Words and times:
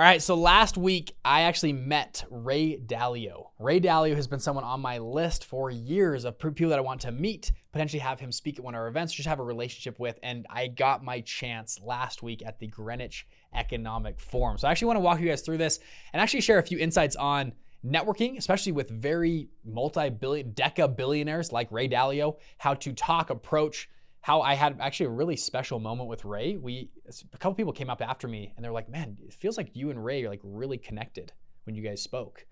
All 0.00 0.06
right, 0.06 0.22
so 0.22 0.34
last 0.34 0.78
week 0.78 1.14
I 1.26 1.42
actually 1.42 1.74
met 1.74 2.24
Ray 2.30 2.78
Dalio. 2.78 3.48
Ray 3.58 3.80
Dalio 3.80 4.16
has 4.16 4.26
been 4.26 4.40
someone 4.40 4.64
on 4.64 4.80
my 4.80 4.96
list 4.96 5.44
for 5.44 5.70
years 5.70 6.24
of 6.24 6.38
people 6.38 6.70
that 6.70 6.78
I 6.78 6.80
want 6.80 7.02
to 7.02 7.12
meet, 7.12 7.52
potentially 7.70 8.00
have 8.00 8.18
him 8.18 8.32
speak 8.32 8.58
at 8.58 8.64
one 8.64 8.74
of 8.74 8.78
our 8.78 8.88
events, 8.88 9.12
just 9.12 9.28
have 9.28 9.40
a 9.40 9.44
relationship 9.44 9.98
with, 9.98 10.18
and 10.22 10.46
I 10.48 10.68
got 10.68 11.04
my 11.04 11.20
chance 11.20 11.78
last 11.82 12.22
week 12.22 12.42
at 12.46 12.58
the 12.58 12.66
Greenwich 12.66 13.26
Economic 13.54 14.18
Forum. 14.18 14.56
So 14.56 14.68
I 14.68 14.70
actually 14.70 14.86
want 14.86 14.96
to 14.96 15.00
walk 15.02 15.20
you 15.20 15.28
guys 15.28 15.42
through 15.42 15.58
this 15.58 15.80
and 16.14 16.22
actually 16.22 16.40
share 16.40 16.58
a 16.58 16.62
few 16.62 16.78
insights 16.78 17.16
on 17.16 17.52
networking, 17.84 18.38
especially 18.38 18.72
with 18.72 18.88
very 18.88 19.50
multi-billion, 19.66 20.52
deca 20.52 20.96
billionaires 20.96 21.52
like 21.52 21.70
Ray 21.70 21.90
Dalio, 21.90 22.38
how 22.56 22.72
to 22.72 22.94
talk, 22.94 23.28
approach, 23.28 23.90
how 24.22 24.42
I 24.42 24.54
had 24.54 24.78
actually 24.80 25.06
a 25.06 25.10
really 25.10 25.36
special 25.36 25.78
moment 25.78 26.08
with 26.08 26.24
Ray. 26.24 26.56
We 26.56 26.90
a 27.34 27.38
couple 27.38 27.54
people 27.54 27.72
came 27.72 27.90
up 27.90 28.02
after 28.02 28.28
me 28.28 28.52
and 28.54 28.64
they're 28.64 28.72
like, 28.72 28.88
"Man, 28.88 29.16
it 29.26 29.32
feels 29.32 29.56
like 29.56 29.70
you 29.74 29.90
and 29.90 30.04
Ray 30.04 30.24
are 30.24 30.28
like 30.28 30.40
really 30.42 30.78
connected 30.78 31.32
when 31.64 31.74
you 31.74 31.82
guys 31.82 32.02
spoke." 32.02 32.46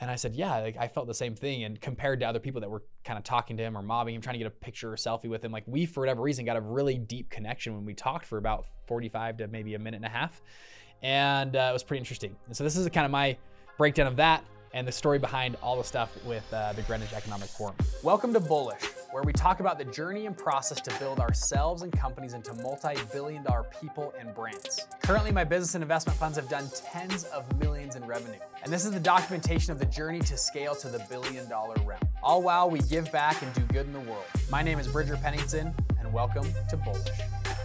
And 0.00 0.10
I 0.10 0.16
said, 0.16 0.36
"Yeah, 0.36 0.58
like 0.58 0.76
I 0.76 0.86
felt 0.86 1.08
the 1.08 1.14
same 1.14 1.34
thing." 1.34 1.64
And 1.64 1.80
compared 1.80 2.20
to 2.20 2.26
other 2.26 2.38
people 2.38 2.60
that 2.60 2.70
were 2.70 2.84
kind 3.04 3.18
of 3.18 3.24
talking 3.24 3.56
to 3.56 3.62
him 3.64 3.76
or 3.76 3.82
mobbing 3.82 4.14
him, 4.14 4.20
trying 4.20 4.34
to 4.34 4.38
get 4.38 4.46
a 4.46 4.50
picture 4.50 4.92
or 4.92 4.96
selfie 4.96 5.28
with 5.28 5.44
him, 5.44 5.50
like 5.50 5.64
we 5.66 5.86
for 5.86 6.00
whatever 6.00 6.22
reason 6.22 6.44
got 6.44 6.56
a 6.56 6.60
really 6.60 6.98
deep 6.98 7.30
connection 7.30 7.74
when 7.74 7.84
we 7.84 7.94
talked 7.94 8.24
for 8.24 8.38
about 8.38 8.66
45 8.86 9.38
to 9.38 9.48
maybe 9.48 9.74
a 9.74 9.78
minute 9.78 9.96
and 9.96 10.06
a 10.06 10.08
half, 10.08 10.40
and 11.02 11.56
uh, 11.56 11.68
it 11.70 11.72
was 11.72 11.82
pretty 11.82 11.98
interesting. 11.98 12.36
And 12.46 12.56
so 12.56 12.62
this 12.62 12.76
is 12.76 12.88
kind 12.90 13.04
of 13.04 13.10
my 13.10 13.36
breakdown 13.76 14.06
of 14.06 14.16
that 14.16 14.44
and 14.72 14.86
the 14.86 14.92
story 14.92 15.18
behind 15.18 15.56
all 15.62 15.76
the 15.76 15.84
stuff 15.84 16.12
with 16.24 16.44
uh, 16.52 16.72
the 16.74 16.82
Greenwich 16.82 17.12
Economic 17.12 17.48
Forum. 17.48 17.74
Welcome 18.02 18.32
to 18.34 18.40
Bullish, 18.40 18.82
where 19.10 19.22
we 19.22 19.32
talk 19.32 19.60
about 19.60 19.78
the 19.78 19.84
journey 19.84 20.26
and 20.26 20.36
process 20.36 20.80
to 20.82 20.98
build 20.98 21.18
ourselves 21.18 21.82
and 21.82 21.92
companies 21.92 22.34
into 22.34 22.52
multi 22.54 22.94
billion 23.12 23.42
dollar 23.42 23.64
people 23.80 24.12
and 24.18 24.34
brands. 24.34 24.86
Currently, 25.02 25.32
my 25.32 25.44
business 25.44 25.74
and 25.74 25.82
investment 25.82 26.18
funds 26.18 26.36
have 26.36 26.48
done 26.48 26.68
tens 26.74 27.24
of 27.24 27.58
millions 27.58 27.96
in 27.96 28.04
revenue. 28.06 28.38
And 28.62 28.72
this 28.72 28.84
is 28.84 28.92
the 28.92 29.00
documentation 29.00 29.72
of 29.72 29.78
the 29.78 29.86
journey 29.86 30.20
to 30.20 30.36
scale 30.36 30.74
to 30.76 30.88
the 30.88 31.04
billion 31.08 31.48
dollar 31.48 31.76
realm. 31.86 32.00
All 32.22 32.42
while 32.42 32.68
we 32.68 32.80
give 32.80 33.10
back 33.10 33.42
and 33.42 33.52
do 33.54 33.62
good 33.72 33.86
in 33.86 33.92
the 33.92 34.00
world. 34.00 34.24
My 34.50 34.62
name 34.62 34.78
is 34.78 34.86
Bridger 34.88 35.16
Pennington, 35.16 35.74
and 35.98 36.12
welcome 36.12 36.46
to 36.68 36.76
Bullish. 36.76 37.08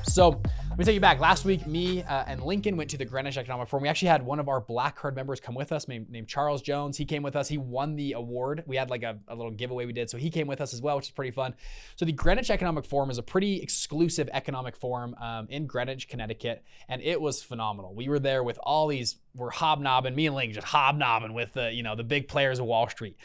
So, 0.03 0.41
let 0.73 0.79
me 0.79 0.85
take 0.85 0.95
you 0.95 1.01
back. 1.01 1.19
Last 1.19 1.45
week, 1.45 1.67
me 1.67 2.01
uh, 2.01 2.23
and 2.25 2.41
Lincoln 2.41 2.75
went 2.77 2.89
to 2.89 2.97
the 2.97 3.05
Greenwich 3.05 3.37
Economic 3.37 3.69
Forum. 3.69 3.83
We 3.83 3.89
actually 3.89 4.07
had 4.07 4.25
one 4.25 4.39
of 4.39 4.49
our 4.49 4.59
Black 4.59 4.95
Card 4.95 5.15
members 5.15 5.39
come 5.39 5.53
with 5.53 5.71
us, 5.71 5.87
named, 5.87 6.09
named 6.09 6.27
Charles 6.27 6.63
Jones. 6.63 6.97
He 6.97 7.05
came 7.05 7.21
with 7.21 7.35
us. 7.35 7.47
He 7.47 7.59
won 7.59 7.95
the 7.95 8.13
award. 8.13 8.63
We 8.65 8.75
had 8.75 8.89
like 8.89 9.03
a, 9.03 9.19
a, 9.27 9.35
little 9.35 9.51
giveaway 9.51 9.85
we 9.85 9.93
did, 9.93 10.09
so 10.09 10.17
he 10.17 10.31
came 10.31 10.47
with 10.47 10.61
us 10.61 10.73
as 10.73 10.81
well, 10.81 10.95
which 10.95 11.05
is 11.05 11.11
pretty 11.11 11.29
fun. 11.29 11.53
So 11.95 12.05
the 12.05 12.11
Greenwich 12.11 12.49
Economic 12.49 12.85
Forum 12.85 13.11
is 13.11 13.19
a 13.19 13.21
pretty 13.21 13.61
exclusive 13.61 14.29
economic 14.33 14.75
forum 14.75 15.13
um, 15.21 15.45
in 15.51 15.67
Greenwich, 15.67 16.07
Connecticut, 16.07 16.63
and 16.89 17.03
it 17.03 17.21
was 17.21 17.43
phenomenal. 17.43 17.93
We 17.93 18.09
were 18.09 18.19
there 18.19 18.43
with 18.43 18.57
all 18.63 18.87
these. 18.87 19.17
We're 19.35 19.51
hobnobbing. 19.51 20.15
Me 20.15 20.25
and 20.25 20.35
Lincoln 20.35 20.55
just 20.55 20.67
hobnobbing 20.67 21.35
with 21.35 21.53
the 21.53 21.71
you 21.71 21.83
know 21.83 21.95
the 21.95 22.03
big 22.03 22.27
players 22.27 22.57
of 22.57 22.65
Wall 22.65 22.89
Street 22.89 23.15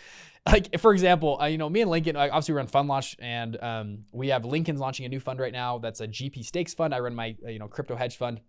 like 0.52 0.78
for 0.80 0.92
example, 0.92 1.38
uh, 1.41 1.46
you 1.46 1.58
know, 1.58 1.68
me 1.68 1.82
and 1.82 1.91
Lincoln, 1.91 2.16
obviously 2.16 2.54
we 2.54 2.58
run 2.58 2.66
Fund 2.66 2.88
Launch, 2.88 3.16
and 3.18 3.62
um, 3.62 3.98
we 4.12 4.28
have 4.28 4.44
Lincoln's 4.44 4.80
launching 4.80 5.04
a 5.06 5.08
new 5.08 5.20
fund 5.20 5.38
right 5.41 5.52
now. 5.52 5.78
That's 5.78 6.00
a 6.00 6.08
GP 6.08 6.44
stakes 6.44 6.74
fund. 6.74 6.94
I 6.94 7.00
run 7.00 7.14
my 7.14 7.36
uh, 7.44 7.50
you 7.50 7.58
know 7.58 7.68
crypto 7.68 7.96
hedge 7.96 8.16
fund. 8.16 8.41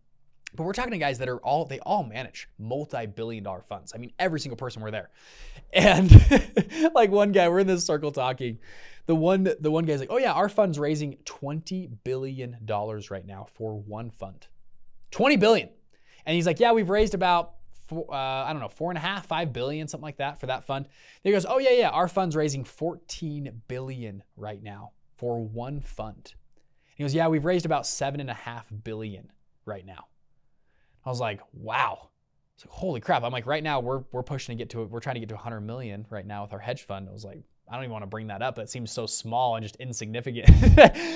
But 0.56 0.64
we're 0.64 0.74
talking 0.74 0.92
to 0.92 0.98
guys 0.98 1.20
that 1.20 1.30
are 1.30 1.38
all 1.38 1.66
they 1.66 1.80
all 1.80 2.04
manage 2.04 2.48
multi-billion 2.58 3.44
dollar 3.44 3.62
funds. 3.62 3.92
I 3.94 4.00
mean, 4.00 4.14
every 4.18 4.40
single 4.40 4.58
person 4.58 4.82
we're 4.82 4.92
there. 4.92 5.10
And 5.74 6.12
like 6.96 7.12
one 7.12 7.32
guy, 7.32 7.48
we're 7.50 7.60
in 7.60 7.68
this 7.68 7.86
circle 7.86 8.12
talking. 8.12 8.60
The 9.06 9.16
one 9.16 9.48
the 9.60 9.72
one 9.72 9.86
guy's 9.86 10.00
like, 10.00 10.12
"Oh 10.12 10.18
yeah, 10.18 10.34
our 10.34 10.50
fund's 10.50 10.80
raising 10.80 11.18
20 11.26 11.90
billion 12.04 12.58
dollars 12.66 13.12
right 13.12 13.26
now 13.26 13.48
for 13.54 13.78
one 13.78 14.10
fund. 14.10 14.48
20 15.12 15.38
billion." 15.38 15.70
And 16.26 16.36
he's 16.36 16.46
like, 16.46 16.60
"Yeah, 16.60 16.72
we've 16.72 16.90
raised 16.90 17.14
about 17.14 17.54
four, 17.90 18.06
uh, 18.10 18.46
I 18.46 18.54
don't 18.54 18.62
know, 18.62 18.70
four 18.70 18.92
and 18.92 18.98
a 18.98 19.02
half, 19.02 19.26
five 19.26 19.52
billion, 19.52 19.88
something 19.88 20.06
like 20.06 20.18
that 20.18 20.40
for 20.40 20.46
that 20.46 20.64
fund. 20.64 20.88
he 21.24 21.32
goes, 21.32 21.46
oh 21.48 21.58
yeah, 21.58 21.72
yeah, 21.72 21.90
our 21.90 22.08
fund's 22.08 22.36
raising 22.36 22.64
14 22.64 23.62
billion 23.68 24.24
right 24.38 24.62
now 24.62 24.92
for 25.18 25.44
one 25.44 25.82
fund. 25.82 26.34
He 26.96 27.04
goes, 27.04 27.14
yeah, 27.14 27.28
we've 27.28 27.46
raised 27.46 27.66
about 27.66 27.88
seven 27.88 28.20
and 28.20 28.30
a 28.30 28.34
half 28.36 28.68
billion 28.84 29.32
right 29.66 29.86
now. 29.86 30.06
I 31.06 31.10
was 31.10 31.20
like, 31.20 31.42
wow. 31.54 32.10
Like, 32.64 32.72
holy 32.72 33.00
crap. 33.00 33.24
I'm 33.24 33.32
like, 33.32 33.46
right 33.46 33.64
now 33.64 33.80
we're 33.80 34.04
we're 34.12 34.24
pushing 34.24 34.58
to 34.58 34.62
get 34.62 34.70
to 34.72 34.84
we're 34.84 35.00
trying 35.00 35.16
to 35.16 35.22
get 35.22 35.30
to 35.30 35.36
100 35.36 35.62
million 35.62 36.06
right 36.10 36.26
now 36.26 36.44
with 36.44 36.54
our 36.54 36.60
hedge 36.60 36.84
fund. 36.84 37.08
I 37.08 37.14
was 37.14 37.24
like, 37.24 37.42
I 37.70 37.76
don't 37.76 37.84
even 37.84 37.92
want 37.92 38.04
to 38.04 38.08
bring 38.08 38.28
that 38.28 38.42
up. 38.42 38.56
That 38.56 38.70
seems 38.70 38.92
so 38.92 39.06
small 39.06 39.56
and 39.56 39.64
just 39.64 39.76
insignificant. 39.76 40.50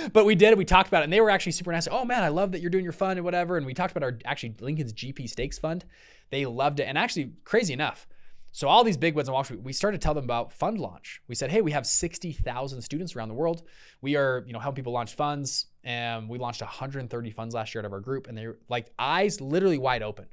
but 0.13 0.25
we 0.25 0.35
did. 0.35 0.57
We 0.57 0.65
talked 0.65 0.87
about 0.87 1.01
it, 1.01 1.05
and 1.05 1.13
they 1.13 1.21
were 1.21 1.29
actually 1.31 1.53
super 1.53 1.71
nice. 1.71 1.87
Oh 1.89 2.05
man, 2.05 2.23
I 2.23 2.27
love 2.27 2.51
that 2.51 2.61
you're 2.61 2.69
doing 2.69 2.83
your 2.83 2.93
fund 2.93 3.17
and 3.17 3.25
whatever. 3.25 3.57
And 3.57 3.65
we 3.65 3.73
talked 3.73 3.91
about 3.91 4.03
our 4.03 4.19
actually 4.25 4.55
Lincoln's 4.59 4.93
GP 4.93 5.29
Stakes 5.29 5.57
Fund. 5.57 5.85
They 6.29 6.45
loved 6.45 6.79
it. 6.79 6.83
And 6.83 6.97
actually, 6.97 7.31
crazy 7.43 7.73
enough, 7.73 8.07
so 8.55 8.67
all 8.67 8.83
these 8.83 8.97
big 8.97 9.15
ones 9.15 9.27
in 9.27 9.33
Wall 9.33 9.43
Street, 9.43 9.63
we 9.63 9.73
started 9.73 9.99
to 9.99 10.03
tell 10.05 10.13
them 10.13 10.25
about 10.25 10.53
fund 10.53 10.77
launch. 10.77 11.23
We 11.27 11.33
said, 11.33 11.49
hey, 11.49 11.61
we 11.61 11.71
have 11.71 11.87
60,000 11.87 12.81
students 12.83 13.15
around 13.15 13.29
the 13.29 13.33
world. 13.33 13.63
We 14.01 14.15
are, 14.15 14.43
you 14.45 14.53
know, 14.53 14.59
helping 14.59 14.75
people 14.75 14.93
launch 14.93 15.15
funds. 15.15 15.65
And 15.83 16.29
we 16.29 16.37
launched 16.37 16.61
130 16.61 17.31
funds 17.31 17.55
last 17.55 17.73
year 17.73 17.81
out 17.81 17.85
of 17.85 17.93
our 17.93 17.99
group. 17.99 18.27
And 18.27 18.37
they're 18.37 18.57
like 18.69 18.93
eyes 18.99 19.41
literally 19.41 19.79
wide 19.79 20.03
open. 20.03 20.27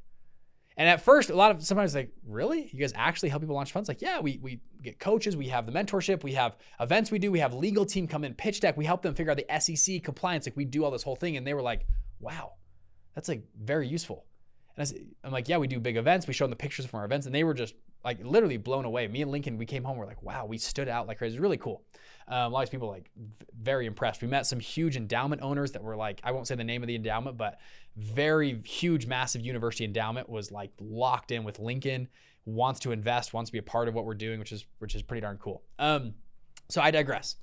And 0.81 0.89
at 0.89 1.03
first, 1.03 1.29
a 1.29 1.37
lot 1.37 1.51
of 1.51 1.63
sometimes 1.63 1.95
like, 1.95 2.11
really? 2.27 2.71
You 2.73 2.81
guys 2.81 2.95
actually 2.97 3.29
help 3.29 3.43
people 3.43 3.55
launch 3.55 3.71
funds? 3.71 3.87
Like, 3.87 4.01
yeah, 4.01 4.19
we 4.19 4.39
we 4.41 4.61
get 4.83 4.99
coaches, 4.99 5.37
we 5.37 5.49
have 5.49 5.67
the 5.67 5.73
mentorship, 5.73 6.25
we 6.25 6.33
have 6.33 6.57
events 6.81 7.11
we 7.11 7.19
do, 7.19 7.31
we 7.31 7.39
have 7.41 7.53
legal 7.53 7.85
team 7.85 8.09
come 8.09 8.25
in, 8.25 8.33
pitch 8.33 8.61
deck, 8.61 8.79
we 8.79 8.87
help 8.87 9.03
them 9.03 9.15
figure 9.15 9.31
out 9.31 9.37
the 9.37 9.61
SEC 9.61 10.03
compliance, 10.03 10.47
like 10.47 10.57
we 10.57 10.65
do 10.65 10.83
all 10.83 10.91
this 10.91 11.03
whole 11.03 11.17
thing. 11.17 11.37
And 11.37 11.47
they 11.47 11.53
were 11.53 11.61
like, 11.61 11.87
wow, 12.19 12.53
that's 13.15 13.29
like 13.29 13.43
very 13.63 13.87
useful. 13.87 14.25
And 14.81 14.89
I 15.25 15.27
am 15.27 15.33
like, 15.33 15.49
yeah, 15.49 15.59
we 15.59 15.67
do 15.67 15.79
big 15.79 15.97
events. 15.97 16.27
We 16.27 16.33
show 16.33 16.45
them 16.45 16.51
the 16.51 16.57
pictures 16.57 16.87
from 16.87 17.01
our 17.01 17.05
events, 17.05 17.27
and 17.27 17.35
they 17.35 17.45
were 17.45 17.55
just 17.55 17.75
like 18.03 18.25
literally 18.25 18.57
blown 18.57 18.87
away. 18.87 19.07
Me 19.09 19.21
and 19.21 19.31
Lincoln, 19.31 19.59
we 19.59 19.67
came 19.67 19.85
home, 19.85 19.99
we're 19.99 20.07
like, 20.07 20.23
wow, 20.23 20.47
we 20.47 20.57
stood 20.57 20.89
out 20.89 21.07
like 21.07 21.19
crazy. 21.19 21.35
It 21.35 21.39
was 21.39 21.43
really 21.43 21.59
cool. 21.59 21.83
Um, 22.29 22.45
a 22.45 22.49
lot 22.49 22.65
of 22.65 22.71
people 22.71 22.89
like 22.89 23.11
very 23.61 23.85
impressed. 23.85 24.23
We 24.23 24.29
met 24.29 24.47
some 24.47 24.59
huge 24.59 24.97
endowment 24.97 25.43
owners 25.43 25.73
that 25.73 25.83
were 25.83 25.97
like, 25.97 26.21
I 26.25 26.33
won't 26.33 26.47
say 26.47 26.55
the 26.55 26.65
name 26.65 26.83
of 26.83 26.87
the 26.87 26.95
endowment, 26.95 27.37
but 27.37 27.59
very 27.97 28.63
huge, 28.65 29.07
massive 29.07 29.43
university 29.43 29.85
endowment 29.85 30.31
was 30.31 30.51
like 30.51 30.71
locked 30.81 31.31
in 31.31 31.45
with 31.45 31.59
Lincoln, 31.59 32.09
wants 32.47 32.81
to 32.81 32.93
invest, 32.93 33.35
wants 33.35 33.51
to 33.51 33.53
be 33.53 33.59
a 33.59 33.63
part 33.63 33.87
of 33.87 33.95
what 33.95 34.07
we're 34.07 34.15
doing, 34.15 34.39
which 34.39 34.53
is 34.53 34.65
which 34.79 34.95
is 34.95 35.03
pretty 35.03 35.21
darn 35.21 35.37
cool. 35.37 35.63
Um, 35.79 36.15
so 36.71 36.81
I 36.81 36.91
digress. 36.91 37.37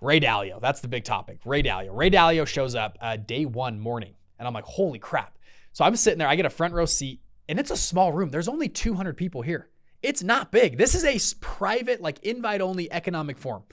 Ray 0.00 0.18
Dalio, 0.18 0.60
that's 0.60 0.80
the 0.80 0.88
big 0.88 1.04
topic. 1.04 1.38
Ray 1.44 1.62
Dalio. 1.62 1.90
Ray 1.92 2.10
Dalio 2.10 2.44
shows 2.44 2.74
up 2.74 2.98
uh, 3.00 3.16
day 3.16 3.44
one 3.44 3.78
morning, 3.78 4.14
and 4.38 4.48
I'm 4.48 4.54
like, 4.54 4.64
holy 4.64 4.98
crap 4.98 5.36
so 5.76 5.84
I'm 5.84 5.94
sitting 5.94 6.18
there, 6.18 6.26
I 6.26 6.36
get 6.36 6.46
a 6.46 6.50
front 6.50 6.72
row 6.72 6.86
seat, 6.86 7.20
and 7.50 7.60
it's 7.60 7.70
a 7.70 7.76
small 7.76 8.10
room. 8.10 8.30
There's 8.30 8.48
only 8.48 8.66
200 8.66 9.14
people 9.14 9.42
here. 9.42 9.68
It's 10.02 10.22
not 10.22 10.50
big. 10.50 10.78
This 10.78 10.94
is 10.94 11.04
a 11.04 11.18
private, 11.42 12.00
like 12.00 12.18
invite 12.20 12.62
only 12.62 12.90
economic 12.90 13.36
forum. 13.36 13.64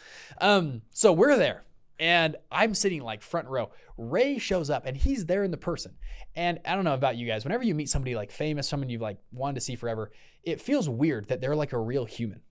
Um, 0.42 0.82
so 0.90 1.14
we're 1.14 1.38
there, 1.38 1.64
and 1.98 2.36
I'm 2.52 2.74
sitting 2.74 3.02
like 3.02 3.22
front 3.22 3.48
row. 3.48 3.72
Ray 3.98 4.38
shows 4.38 4.70
up, 4.70 4.86
and 4.86 4.98
he's 4.98 5.28
there 5.28 5.46
in 5.46 5.52
the 5.52 5.56
person. 5.56 5.94
And 6.36 6.60
I 6.66 6.76
don't 6.76 6.84
know 6.84 6.94
about 6.94 7.16
you 7.16 7.26
guys. 7.26 7.46
Whenever 7.46 7.64
you 7.64 7.74
meet 7.74 7.88
somebody 7.88 8.16
like 8.16 8.32
famous, 8.32 8.68
someone 8.68 8.90
you've 8.90 9.00
like 9.00 9.20
wanted 9.32 9.56
to 9.56 9.62
see 9.62 9.78
forever, 9.78 10.12
it 10.44 10.60
feels 10.60 10.90
weird 10.90 11.30
that 11.30 11.40
they're 11.40 11.56
like 11.56 11.72
a 11.72 11.80
real 11.80 12.04
human. 12.04 12.42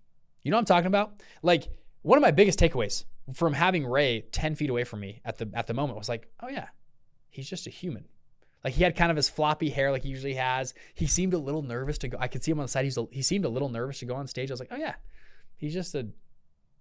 You 0.45 0.51
know 0.51 0.57
what 0.57 0.61
I'm 0.63 0.65
talking 0.65 0.87
about? 0.87 1.21
Like 1.43 1.69
one 2.01 2.17
of 2.17 2.23
my 2.23 2.31
biggest 2.31 2.59
takeaways 2.59 3.05
from 3.35 3.53
having 3.53 3.85
Ray 3.85 4.23
10 4.33 4.55
feet 4.55 4.71
away 4.71 4.85
from 4.85 5.01
me 5.01 5.21
at 5.27 5.37
the 5.37 5.51
at 5.53 5.67
the 5.67 5.75
moment 5.75 5.99
was 5.99 6.09
like, 6.09 6.31
oh 6.41 6.49
yeah, 6.49 6.69
he's 7.29 7.51
just 7.51 7.67
a 7.67 7.71
human. 7.71 8.07
Like 8.65 8.75
he 8.75 8.83
had 8.83 8.97
kind 8.97 9.11
of 9.11 9.17
his 9.17 9.29
floppy 9.29 9.71
hair 9.71 9.91
like 9.91 10.03
he 10.03 10.09
usually 10.09 10.35
has. 10.35 10.75
He 10.95 11.07
seemed 11.07 11.35
a 11.35 11.39
little 11.39 11.63
nervous 11.63 11.99
to 11.99 12.09
go. 12.09 12.19
I 12.21 12.29
could 12.29 12.45
see 12.45 12.53
him 12.53 12.61
on 12.61 12.65
the 12.65 12.69
side. 12.69 12.85
He's 12.85 12.97
a, 12.97 13.07
he 13.11 13.23
seemed 13.23 13.45
a 13.45 13.49
little 13.49 13.69
nervous 13.69 13.99
to 14.01 14.07
go 14.07 14.15
on 14.15 14.27
stage. 14.27 14.51
I 14.51 14.53
was 14.53 14.61
like, 14.61 14.69
oh 14.71 14.77
yeah, 14.77 14.95
he's 15.57 15.75
just 15.75 15.95
a 15.95 16.07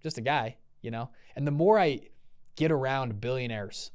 just 0.01 0.17
a 0.17 0.21
guy, 0.21 0.57
you 0.81 0.91
know. 0.91 1.09
And 1.35 1.47
the 1.47 1.51
more 1.51 1.79
I 1.79 2.01
get 2.55 2.71
around 2.71 3.19
billionaires, 3.19 3.91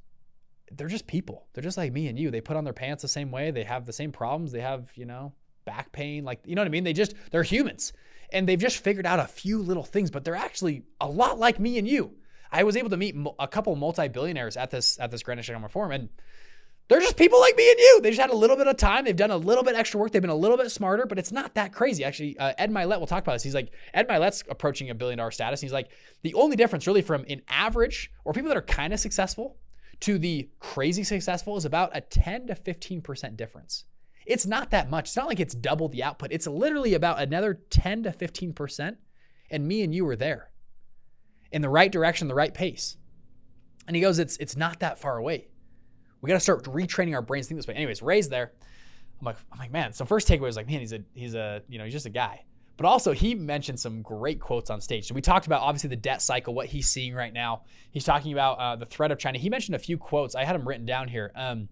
they're 0.73 0.89
just 0.89 1.07
people. 1.07 1.47
They're 1.53 1.63
just 1.63 1.77
like 1.77 1.93
me 1.93 2.09
and 2.09 2.19
you. 2.19 2.31
They 2.31 2.41
put 2.41 2.57
on 2.57 2.65
their 2.65 2.73
pants 2.73 3.03
the 3.03 3.09
same 3.09 3.31
way. 3.31 3.51
They 3.51 3.65
have 3.65 3.87
the 3.87 3.93
same 3.93 4.11
problems. 4.13 4.53
They 4.53 4.61
have 4.61 4.91
you 4.97 5.05
know 5.05 5.33
back 5.65 5.93
pain. 5.93 6.25
Like 6.25 6.41
you 6.45 6.55
know 6.55 6.63
what 6.63 6.69
I 6.69 6.71
mean. 6.71 6.85
They 6.85 6.93
just 6.93 7.15
they're 7.31 7.45
humans, 7.45 7.93
and 8.33 8.49
they've 8.49 8.59
just 8.59 8.79
figured 8.79 9.07
out 9.07 9.21
a 9.21 9.27
few 9.27 9.63
little 9.63 9.85
things, 9.85 10.11
but 10.11 10.25
they're 10.25 10.35
actually 10.35 10.83
a 11.01 11.09
lot 11.09 11.39
like 11.39 11.61
me 11.61 11.79
and 11.79 11.87
you. 11.87 12.17
I 12.51 12.65
was 12.65 12.77
able 12.77 12.91
to 12.91 12.97
meet 12.97 13.17
a 13.39 13.49
couple 13.49 13.75
multi-billionaires 13.77 14.57
at 14.57 14.71
this 14.71 14.99
at 14.99 15.11
this 15.11 15.23
Greenwich 15.23 15.49
Economic 15.49 15.71
Forum, 15.71 15.93
and 15.93 16.09
they're 16.89 17.01
just 17.01 17.17
people 17.17 17.41
like 17.41 17.57
me 17.57 17.69
and 17.69 17.79
you. 17.79 18.01
They 18.01 18.11
just 18.11 18.21
had 18.21 18.31
a 18.31 18.37
little 18.37 18.57
bit 18.57 18.69
of 18.69 18.77
time. 18.77 19.05
They've 19.05 19.17
done 19.17 19.33
a 19.33 19.37
little 19.37 19.65
bit 19.65 19.75
extra 19.75 19.99
work. 19.99 20.13
They've 20.13 20.23
been 20.23 20.31
a 20.31 20.37
little 20.37 20.57
bit 20.57 20.71
smarter, 20.71 21.05
but 21.05 21.19
it's 21.19 21.33
not 21.33 21.55
that 21.55 21.73
crazy. 21.73 22.05
Actually, 22.05 22.39
uh, 22.39 22.53
Ed 22.59 22.71
Mylett 22.71 23.01
will 23.01 23.09
talk 23.09 23.25
about 23.25 23.33
this. 23.33 23.43
He's 23.43 23.55
like, 23.55 23.73
Ed 23.93 24.09
Mylett's 24.09 24.45
approaching 24.49 24.89
a 24.91 24.95
billion 24.95 25.19
dollar 25.19 25.33
status. 25.33 25.61
He's 25.61 25.73
like, 25.73 25.89
the 26.23 26.35
only 26.35 26.55
difference 26.55 26.87
really 26.87 27.03
from 27.03 27.25
an 27.29 27.43
average 27.49 28.13
or 28.25 28.33
people 28.33 28.49
that 28.49 28.57
are 28.57 28.63
kind 28.63 28.93
of 28.93 29.01
successful 29.01 29.57
to 30.01 30.19
the 30.19 30.49
crazy 30.61 31.03
successful 31.03 31.57
is 31.57 31.65
about 31.65 31.91
a 31.95 32.01
10 32.01 32.49
to 32.49 32.55
15% 32.55 33.37
difference. 33.37 33.85
It's 34.25 34.47
not 34.47 34.71
that 34.71 34.91
much. 34.91 35.07
It's 35.07 35.17
not 35.17 35.29
like 35.29 35.41
it's 35.41 35.55
double 35.55 35.89
the 35.89 36.03
output. 36.03 36.33
It's 36.33 36.47
literally 36.47 36.95
about 36.95 37.21
another 37.21 37.55
10 37.71 38.05
to 38.05 38.11
15%. 38.11 38.97
And 39.51 39.69
me 39.69 39.83
and 39.83 39.95
you 39.95 40.07
are 40.09 40.17
there 40.17 40.51
in 41.53 41.63
the 41.63 41.69
right 41.69 41.91
direction, 41.91 42.29
the 42.29 42.35
right 42.35 42.53
pace. 42.53 42.97
And 43.87 43.95
he 43.95 44.03
goes, 44.03 44.19
it's, 44.19 44.37
it's 44.39 44.57
not 44.57 44.81
that 44.81 44.99
far 44.99 45.17
away. 45.17 45.49
We 46.27 46.29
got 46.31 46.35
to 46.35 46.41
start 46.41 46.65
retraining 46.65 47.15
our 47.15 47.23
brains 47.23 47.47
to 47.47 47.51
think 47.51 47.59
this 47.61 47.69
way. 47.69 47.75
Anyways, 47.75 48.03
Ray's 48.03 48.29
there. 48.29 48.51
I'm 49.21 49.27
like, 49.27 49.37
I'm 49.53 49.59
like, 49.61 49.71
man. 49.71 49.93
So 49.93 50.05
first 50.05 50.27
takeaway 50.27 50.41
was 50.41 50.57
like, 50.57 50.67
man, 50.67 50.81
he's 50.81 50.93
a 50.93 51.01
he's 51.15 51.35
a 51.35 51.63
you 51.69 51.79
know 51.79 51.85
he's 51.85 51.93
just 51.93 52.07
a 52.07 52.11
guy. 52.11 52.43
But 52.77 52.87
also 52.87 53.13
he 53.13 53.37
mentioned 53.37 53.79
some 53.79 54.03
great 54.03 54.41
quotes 54.41 54.69
on 54.69 54.81
stage. 54.81 55.07
So 55.07 55.15
we 55.15 55.21
talked 55.21 55.47
about 55.47 55.63
obviously 55.63 55.89
the 55.89 55.97
debt 55.97 56.21
cycle, 56.21 56.53
what 56.53 56.67
he's 56.67 56.89
seeing 56.89 57.15
right 57.15 57.33
now. 57.33 57.63
He's 57.93 58.05
talking 58.05 58.33
about 58.33 58.59
uh, 58.59 58.75
the 58.75 58.87
threat 58.87 59.13
of 59.13 59.19
China. 59.19 59.39
He 59.39 59.49
mentioned 59.49 59.77
a 59.77 59.79
few 59.79 59.97
quotes. 59.97 60.35
I 60.35 60.45
had 60.45 60.57
them 60.57 60.67
written 60.67 60.85
down 60.85 61.07
here. 61.07 61.31
Um, 61.37 61.69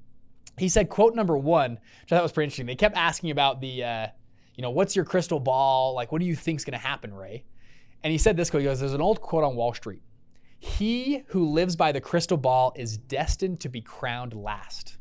he 0.56 0.68
said 0.68 0.88
quote 0.88 1.16
number 1.16 1.36
one, 1.36 1.72
which 2.02 2.12
I 2.12 2.16
thought 2.16 2.22
was 2.22 2.30
pretty 2.30 2.44
interesting. 2.44 2.66
They 2.66 2.76
kept 2.76 2.96
asking 2.96 3.32
about 3.32 3.60
the, 3.60 3.82
uh, 3.82 4.06
you 4.54 4.62
know, 4.62 4.70
what's 4.70 4.94
your 4.94 5.04
crystal 5.04 5.40
ball? 5.40 5.96
Like, 5.96 6.12
what 6.12 6.20
do 6.20 6.26
you 6.26 6.36
think's 6.36 6.64
going 6.64 6.78
to 6.78 6.86
happen, 6.86 7.12
Ray? 7.12 7.44
And 8.04 8.12
he 8.12 8.18
said 8.18 8.36
this 8.36 8.50
quote. 8.50 8.62
He 8.62 8.68
goes, 8.68 8.80
"There's 8.80 8.94
an 8.94 9.00
old 9.00 9.20
quote 9.20 9.42
on 9.42 9.56
Wall 9.56 9.74
Street. 9.74 10.02
He 10.64 11.24
who 11.28 11.50
lives 11.50 11.76
by 11.76 11.92
the 11.92 12.00
crystal 12.00 12.38
ball 12.38 12.72
is 12.74 12.96
destined 12.96 13.60
to 13.60 13.68
be 13.68 13.80
crowned 13.80 14.34
last." 14.34 14.96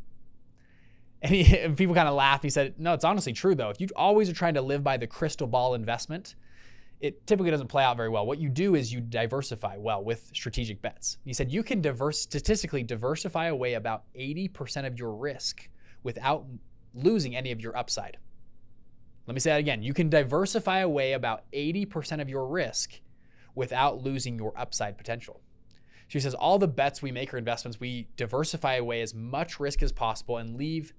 And, 1.22 1.34
he, 1.34 1.58
and 1.60 1.78
people 1.78 1.96
kind 1.96 2.08
of 2.08 2.16
laugh. 2.16 2.42
He 2.42 2.50
said, 2.50 2.76
No, 2.78 2.94
it's 2.94 3.06
honestly 3.06 3.34
true, 3.34 3.56
though. 3.56 3.70
If 3.70 3.80
you 3.80 3.88
always 3.96 4.30
are 4.30 4.34
trying 4.34 4.56
to 4.56 4.62
live 4.62 4.84
by 4.84 4.98
the 4.98 5.08
crystal 5.08 5.48
ball 5.48 5.74
investment, 5.74 6.36
it 7.00 7.26
typically 7.26 7.52
doesn't 7.52 7.68
play 7.68 7.84
out 7.84 7.98
very 7.98 8.10
well. 8.10 8.26
What 8.26 8.40
you 8.40 8.50
do 8.50 8.76
is 8.76 8.94
you 8.94 9.02
diversify 9.02 9.78
well 9.78 10.04
with 10.04 10.30
strategic 10.34 10.82
bets. 10.82 11.18
He 11.26 11.34
said 11.34 11.52
you 11.52 11.64
can 11.64 11.82
diverse, 11.82 12.20
statistically 12.20 12.84
diversify 12.84 13.48
away 13.48 13.74
about 13.74 14.04
80% 14.18 14.86
of 14.86 15.00
your 15.00 15.14
risk 15.14 15.70
without 16.04 16.46
losing 16.94 17.36
any 17.36 17.52
of 17.52 17.62
your 17.62 17.76
upside. 17.76 18.18
Let 19.28 19.34
me 19.34 19.40
say 19.40 19.52
that 19.52 19.60
again. 19.60 19.82
You 19.82 19.94
can 19.94 20.10
diversify 20.10 20.80
away 20.80 21.14
about 21.14 21.44
80% 21.52 22.22
of 22.22 22.30
your 22.30 22.48
risk 22.48 23.00
without 23.56 24.02
losing 24.02 24.38
your 24.38 24.54
upside 24.58 24.98
potential. 24.98 25.42
She 26.14 26.20
says 26.20 26.36
all 26.36 26.60
the 26.60 26.68
bets 26.68 27.02
we 27.02 27.12
make 27.12 27.34
or 27.34 27.38
investments, 27.38 27.80
we 27.80 28.08
diversify 28.18 28.76
away 28.76 29.02
as 29.02 29.16
much 29.16 29.60
risk 29.60 29.82
as 29.82 29.92
possible 29.92 30.38
and 30.38 30.56
leave 30.56 30.94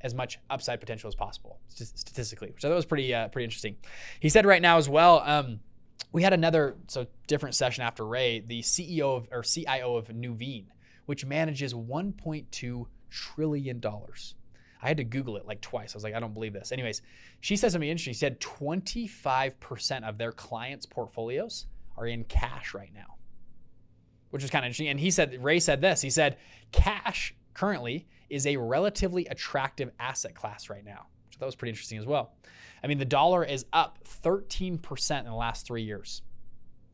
as 0.00 0.14
much 0.14 0.38
upside 0.48 0.78
potential 0.78 1.08
as 1.08 1.16
possible 1.16 1.58
statistically, 1.66 2.52
which 2.52 2.64
I 2.64 2.68
thought 2.68 2.76
was 2.76 2.86
pretty 2.86 3.12
uh, 3.12 3.26
pretty 3.26 3.42
interesting. 3.42 3.74
He 4.20 4.28
said 4.28 4.46
right 4.46 4.62
now 4.62 4.76
as 4.78 4.88
well. 4.88 5.20
Um, 5.26 5.58
we 6.12 6.22
had 6.22 6.32
another 6.32 6.76
so 6.86 7.08
different 7.26 7.56
session 7.56 7.82
after 7.82 8.06
Ray, 8.06 8.38
the 8.38 8.62
CEO 8.62 9.16
of 9.16 9.26
or 9.32 9.42
CIO 9.42 9.96
of 9.96 10.06
Nuveen, 10.10 10.66
which 11.06 11.24
manages 11.24 11.74
1.2 11.74 12.86
trillion 13.10 13.80
dollars. 13.80 14.36
I 14.80 14.86
had 14.86 14.98
to 14.98 15.04
Google 15.04 15.38
it 15.38 15.44
like 15.44 15.60
twice. 15.60 15.92
I 15.92 15.96
was 15.96 16.04
like, 16.04 16.14
I 16.14 16.20
don't 16.20 16.34
believe 16.34 16.52
this. 16.52 16.70
Anyways, 16.70 17.02
she 17.40 17.56
said 17.56 17.72
something 17.72 17.90
interesting. 17.90 18.12
She 18.12 18.20
said 18.20 18.38
25% 18.38 20.08
of 20.08 20.18
their 20.18 20.30
clients' 20.30 20.86
portfolios 20.86 21.66
are 21.96 22.06
in 22.06 22.22
cash 22.22 22.74
right 22.74 22.92
now, 22.94 23.16
which 24.32 24.42
was 24.42 24.50
kind 24.50 24.64
of 24.64 24.68
interesting. 24.68 24.88
And 24.88 24.98
he 24.98 25.10
said, 25.10 25.42
Ray 25.44 25.60
said 25.60 25.82
this. 25.82 26.00
He 26.00 26.10
said, 26.10 26.38
cash 26.72 27.34
currently 27.52 28.06
is 28.30 28.46
a 28.46 28.56
relatively 28.56 29.26
attractive 29.26 29.90
asset 30.00 30.34
class 30.34 30.70
right 30.70 30.84
now, 30.84 31.06
I 31.34 31.38
thought 31.38 31.46
was 31.46 31.54
pretty 31.54 31.70
interesting 31.70 31.98
as 31.98 32.06
well. 32.06 32.32
I 32.82 32.86
mean, 32.86 32.98
the 32.98 33.04
dollar 33.04 33.44
is 33.44 33.66
up 33.74 33.98
13% 34.24 35.18
in 35.18 35.24
the 35.26 35.34
last 35.34 35.66
three 35.66 35.82
years, 35.82 36.22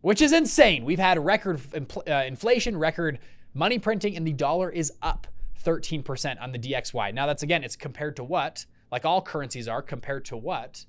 which 0.00 0.20
is 0.20 0.32
insane. 0.32 0.84
We've 0.84 0.98
had 0.98 1.24
record 1.24 1.60
uh, 1.74 2.12
inflation, 2.26 2.76
record 2.76 3.20
money 3.54 3.78
printing, 3.78 4.16
and 4.16 4.26
the 4.26 4.32
dollar 4.32 4.68
is 4.68 4.92
up 5.00 5.28
13% 5.64 6.42
on 6.42 6.50
the 6.50 6.58
DXY. 6.58 7.14
Now, 7.14 7.26
that's 7.26 7.44
again, 7.44 7.62
it's 7.62 7.76
compared 7.76 8.16
to 8.16 8.24
what? 8.24 8.66
Like 8.90 9.04
all 9.04 9.22
currencies 9.22 9.68
are, 9.68 9.80
compared 9.80 10.24
to 10.26 10.36
what? 10.36 10.86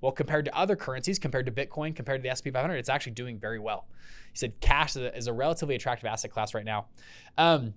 Well, 0.00 0.12
compared 0.12 0.46
to 0.46 0.56
other 0.56 0.76
currencies, 0.76 1.18
compared 1.18 1.46
to 1.46 1.52
Bitcoin, 1.52 1.94
compared 1.94 2.22
to 2.22 2.28
the 2.28 2.34
SP 2.34 2.48
500, 2.52 2.76
it's 2.76 2.88
actually 2.88 3.12
doing 3.12 3.38
very 3.38 3.58
well. 3.58 3.86
He 4.32 4.38
said 4.38 4.58
cash 4.60 4.96
is 4.96 5.02
a, 5.02 5.16
is 5.16 5.26
a 5.26 5.32
relatively 5.32 5.74
attractive 5.74 6.06
asset 6.06 6.30
class 6.30 6.54
right 6.54 6.64
now. 6.64 6.86
Um, 7.36 7.74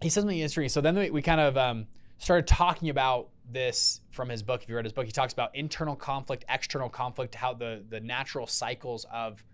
he 0.00 0.08
says 0.08 0.22
something 0.22 0.38
interesting. 0.38 0.68
So 0.68 0.80
then 0.80 1.12
we 1.12 1.22
kind 1.22 1.40
of 1.40 1.56
um, 1.56 1.86
started 2.18 2.46
talking 2.46 2.88
about 2.88 3.28
this 3.50 4.00
from 4.10 4.28
his 4.28 4.42
book. 4.42 4.62
If 4.62 4.68
you 4.68 4.76
read 4.76 4.84
his 4.84 4.92
book, 4.92 5.06
he 5.06 5.12
talks 5.12 5.32
about 5.32 5.54
internal 5.54 5.96
conflict, 5.96 6.44
external 6.48 6.88
conflict, 6.88 7.34
how 7.34 7.54
the 7.54 7.84
the 7.88 8.00
natural 8.00 8.46
cycles 8.46 9.06
of 9.12 9.44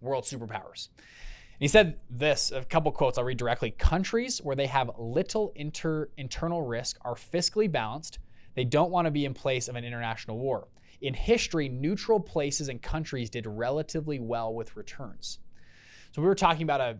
world 0.00 0.24
superpowers. 0.24 0.88
And 0.98 1.60
he 1.60 1.68
said 1.68 1.98
this, 2.10 2.50
a 2.50 2.64
couple 2.64 2.90
quotes 2.92 3.18
I'll 3.18 3.24
read 3.24 3.38
directly. 3.38 3.70
Countries 3.70 4.38
where 4.42 4.56
they 4.56 4.66
have 4.66 4.90
little 4.98 5.52
inter, 5.54 6.08
internal 6.16 6.62
risk 6.62 6.98
are 7.02 7.14
fiscally 7.14 7.70
balanced. 7.70 8.18
They 8.54 8.64
don't 8.64 8.90
want 8.90 9.06
to 9.06 9.10
be 9.10 9.24
in 9.24 9.34
place 9.34 9.68
of 9.68 9.76
an 9.76 9.84
international 9.84 10.38
war. 10.38 10.68
In 11.02 11.14
history, 11.14 11.68
neutral 11.68 12.20
places 12.20 12.68
and 12.68 12.80
countries 12.80 13.28
did 13.28 13.46
relatively 13.46 14.20
well 14.20 14.54
with 14.54 14.76
returns. 14.76 15.40
So 16.12 16.22
we 16.22 16.28
were 16.28 16.34
talking 16.34 16.62
about 16.62 16.80
a 16.80 16.98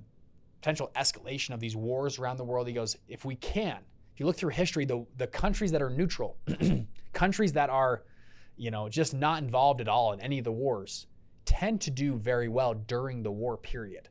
potential 0.60 0.90
escalation 0.96 1.54
of 1.54 1.60
these 1.60 1.76
wars 1.76 2.19
around 2.19 2.37
the 2.37 2.44
world. 2.44 2.66
He 2.66 2.72
goes, 2.72 2.96
if 3.08 3.25
we 3.25 3.37
can, 3.37 3.78
if 4.12 4.20
you 4.20 4.26
look 4.26 4.37
through 4.37 4.50
history, 4.50 4.84
the, 4.84 5.06
the 5.16 5.26
countries 5.26 5.70
that 5.72 5.81
are 5.81 5.90
neutral, 5.90 6.37
countries 7.12 7.52
that 7.52 7.70
are, 7.70 8.02
you 8.56 8.70
know, 8.70 8.88
just 8.88 9.14
not 9.14 9.43
involved 9.43 9.81
at 9.81 9.88
all 9.88 10.12
in 10.12 10.20
any 10.20 10.38
of 10.38 10.44
the 10.44 10.52
wars, 10.52 11.06
tend 11.44 11.81
to 11.82 11.90
do 11.90 12.16
very 12.16 12.49
well 12.49 12.75
during 12.75 13.22
the 13.22 13.31
war 13.31 13.56
period. 13.56 14.08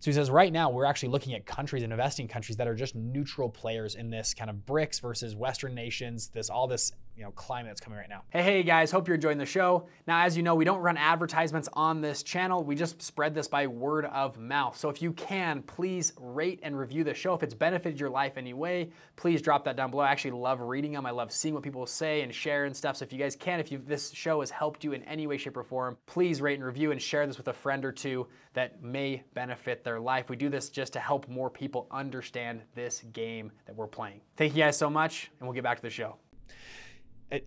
So 0.00 0.10
he 0.10 0.14
says 0.14 0.30
right 0.30 0.52
now 0.52 0.70
we're 0.70 0.86
actually 0.86 1.10
looking 1.10 1.34
at 1.34 1.44
countries 1.44 1.82
and 1.82 1.92
investing 1.92 2.26
countries 2.26 2.56
that 2.56 2.66
are 2.66 2.74
just 2.74 2.94
neutral 2.94 3.50
players 3.50 3.96
in 3.96 4.10
this 4.10 4.32
kind 4.32 4.48
of 4.48 4.56
BRICS 4.64 5.00
versus 5.00 5.36
Western 5.36 5.74
nations, 5.74 6.28
this 6.28 6.48
all 6.48 6.66
this 6.66 6.92
you 7.20 7.26
know 7.26 7.32
climate 7.32 7.68
that's 7.68 7.82
coming 7.82 7.98
right 7.98 8.08
now. 8.08 8.22
Hey, 8.30 8.42
hey 8.42 8.62
guys, 8.62 8.90
hope 8.90 9.06
you're 9.06 9.14
enjoying 9.14 9.36
the 9.36 9.44
show. 9.44 9.86
Now, 10.06 10.24
as 10.24 10.38
you 10.38 10.42
know, 10.42 10.54
we 10.54 10.64
don't 10.64 10.80
run 10.80 10.96
advertisements 10.96 11.68
on 11.74 12.00
this 12.00 12.22
channel. 12.22 12.64
We 12.64 12.74
just 12.74 13.02
spread 13.02 13.34
this 13.34 13.46
by 13.46 13.66
word 13.66 14.06
of 14.06 14.38
mouth. 14.38 14.78
So 14.78 14.88
if 14.88 15.02
you 15.02 15.12
can, 15.12 15.60
please 15.60 16.14
rate 16.18 16.60
and 16.62 16.78
review 16.78 17.04
the 17.04 17.12
show. 17.12 17.34
If 17.34 17.42
it's 17.42 17.52
benefited 17.52 18.00
your 18.00 18.08
life 18.08 18.38
anyway, 18.38 18.88
please 19.16 19.42
drop 19.42 19.66
that 19.66 19.76
down 19.76 19.90
below. 19.90 20.02
I 20.04 20.10
actually 20.10 20.30
love 20.30 20.62
reading 20.62 20.92
them. 20.92 21.04
I 21.04 21.10
love 21.10 21.30
seeing 21.30 21.52
what 21.52 21.62
people 21.62 21.84
say 21.84 22.22
and 22.22 22.34
share 22.34 22.64
and 22.64 22.74
stuff. 22.74 22.96
So 22.96 23.02
if 23.04 23.12
you 23.12 23.18
guys 23.18 23.36
can, 23.36 23.60
if 23.60 23.70
you 23.70 23.82
this 23.86 24.10
show 24.12 24.40
has 24.40 24.50
helped 24.50 24.82
you 24.82 24.94
in 24.94 25.02
any 25.02 25.26
way, 25.26 25.36
shape, 25.36 25.58
or 25.58 25.62
form, 25.62 25.98
please 26.06 26.40
rate 26.40 26.54
and 26.54 26.64
review 26.64 26.90
and 26.90 27.02
share 27.02 27.26
this 27.26 27.36
with 27.36 27.48
a 27.48 27.52
friend 27.52 27.84
or 27.84 27.92
two 27.92 28.28
that 28.54 28.82
may 28.82 29.22
benefit 29.34 29.84
their 29.84 30.00
life. 30.00 30.30
We 30.30 30.36
do 30.36 30.48
this 30.48 30.70
just 30.70 30.94
to 30.94 31.00
help 31.00 31.28
more 31.28 31.50
people 31.50 31.86
understand 31.90 32.62
this 32.74 33.04
game 33.12 33.52
that 33.66 33.76
we're 33.76 33.88
playing. 33.88 34.22
Thank 34.38 34.56
you 34.56 34.62
guys 34.62 34.78
so 34.78 34.88
much, 34.88 35.30
and 35.38 35.46
we'll 35.46 35.54
get 35.54 35.64
back 35.64 35.76
to 35.76 35.82
the 35.82 35.90
show 35.90 36.16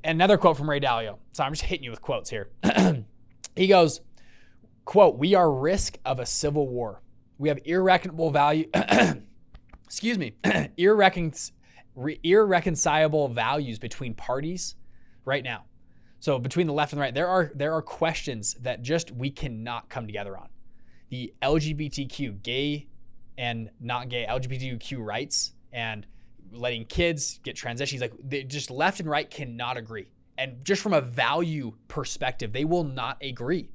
another 0.04 0.38
quote 0.38 0.58
from 0.58 0.70
Ray 0.70 0.80
Dalio. 0.80 1.18
So 1.32 1.44
I'm 1.44 1.52
just 1.52 1.64
hitting 1.64 1.84
you 1.84 1.92
with 1.92 2.02
quotes 2.02 2.30
here. 2.30 2.50
he 3.56 3.68
goes, 3.68 4.02
quote, 4.86 5.18
we 5.18 5.36
are 5.36 5.52
risk 5.52 5.98
of 6.06 6.20
a 6.20 6.26
civil 6.26 6.68
war. 6.68 7.02
We 7.38 7.50
have 7.50 7.60
irreconcilable 7.66 8.32
value, 8.32 8.70
excuse 9.86 10.18
me, 10.18 10.36
irrecon- 10.44 11.52
irreconcilable 12.24 13.28
values 13.30 13.80
between 13.80 14.14
parties 14.14 14.76
right 15.26 15.44
now. 15.44 15.66
So 16.20 16.40
between 16.40 16.68
the 16.68 16.74
left 16.74 16.94
and 16.94 17.00
the 17.00 17.02
right, 17.02 17.14
there 17.14 17.28
are 17.28 17.52
there 17.54 17.74
are 17.74 17.82
questions 17.82 18.54
that 18.62 18.82
just 18.82 19.12
we 19.12 19.30
cannot 19.30 19.90
come 19.90 20.08
together 20.08 20.38
on. 20.38 20.48
The 21.10 21.34
LGBTQ, 21.42 22.42
gay 22.42 22.88
and 23.38 23.70
not 23.82 24.08
gay 24.08 24.26
LGBTQ 24.30 25.06
rights 25.06 25.54
and 25.74 26.08
letting 26.54 26.86
kids 26.86 27.40
get 27.44 27.56
transitions. 27.56 28.02
Like 28.02 28.14
they 28.24 28.44
just 28.44 28.72
left 28.72 29.00
and 29.00 29.10
right 29.10 29.30
cannot 29.30 29.78
agree. 29.78 30.08
And 30.38 30.64
just 30.66 30.82
from 30.82 30.94
a 30.94 31.02
value 31.02 31.74
perspective, 31.88 32.54
they 32.54 32.66
will 32.66 32.84
not 32.84 33.18
agree. 33.22 33.70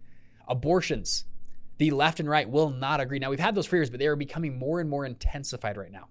Abortions, 0.49 1.25
the 1.79 1.91
left 1.91 2.21
and 2.21 2.29
right 2.29 2.49
will 2.49 2.71
not 2.71 3.01
agree. 3.01 3.19
Now 3.19 3.31
we've 3.31 3.39
had 3.39 3.55
those 3.55 3.67
for 3.67 3.77
years, 3.77 3.91
but 3.91 4.01
they 4.01 4.07
are 4.07 4.17
becoming 4.17 4.59
more 4.59 4.81
and 4.81 4.91
more 4.91 5.05
intensified 5.05 5.77
right 5.77 5.93
now. 5.93 6.09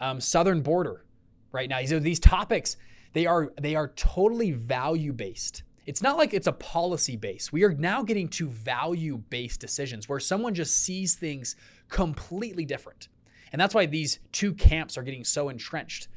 Um, 0.00 0.20
southern 0.20 0.62
border, 0.62 1.04
right 1.52 1.68
now. 1.68 1.80
These 1.80 2.00
these 2.00 2.20
topics. 2.20 2.76
They 3.12 3.26
are 3.26 3.52
they 3.60 3.74
are 3.74 3.88
totally 3.88 4.52
value 4.52 5.12
based. 5.12 5.62
It's 5.86 6.02
not 6.02 6.16
like 6.16 6.34
it's 6.34 6.46
a 6.46 6.52
policy 6.52 7.16
base. 7.16 7.52
We 7.52 7.64
are 7.64 7.72
now 7.72 8.02
getting 8.02 8.28
to 8.28 8.48
value 8.48 9.18
based 9.18 9.60
decisions 9.60 10.08
where 10.08 10.20
someone 10.20 10.54
just 10.54 10.76
sees 10.76 11.14
things 11.14 11.56
completely 11.88 12.64
different. 12.64 13.08
And 13.52 13.60
that's 13.60 13.74
why 13.74 13.86
these 13.86 14.20
two 14.32 14.54
camps 14.54 14.96
are 14.96 15.02
getting 15.02 15.24
so 15.24 15.48
entrenched. 15.48 16.08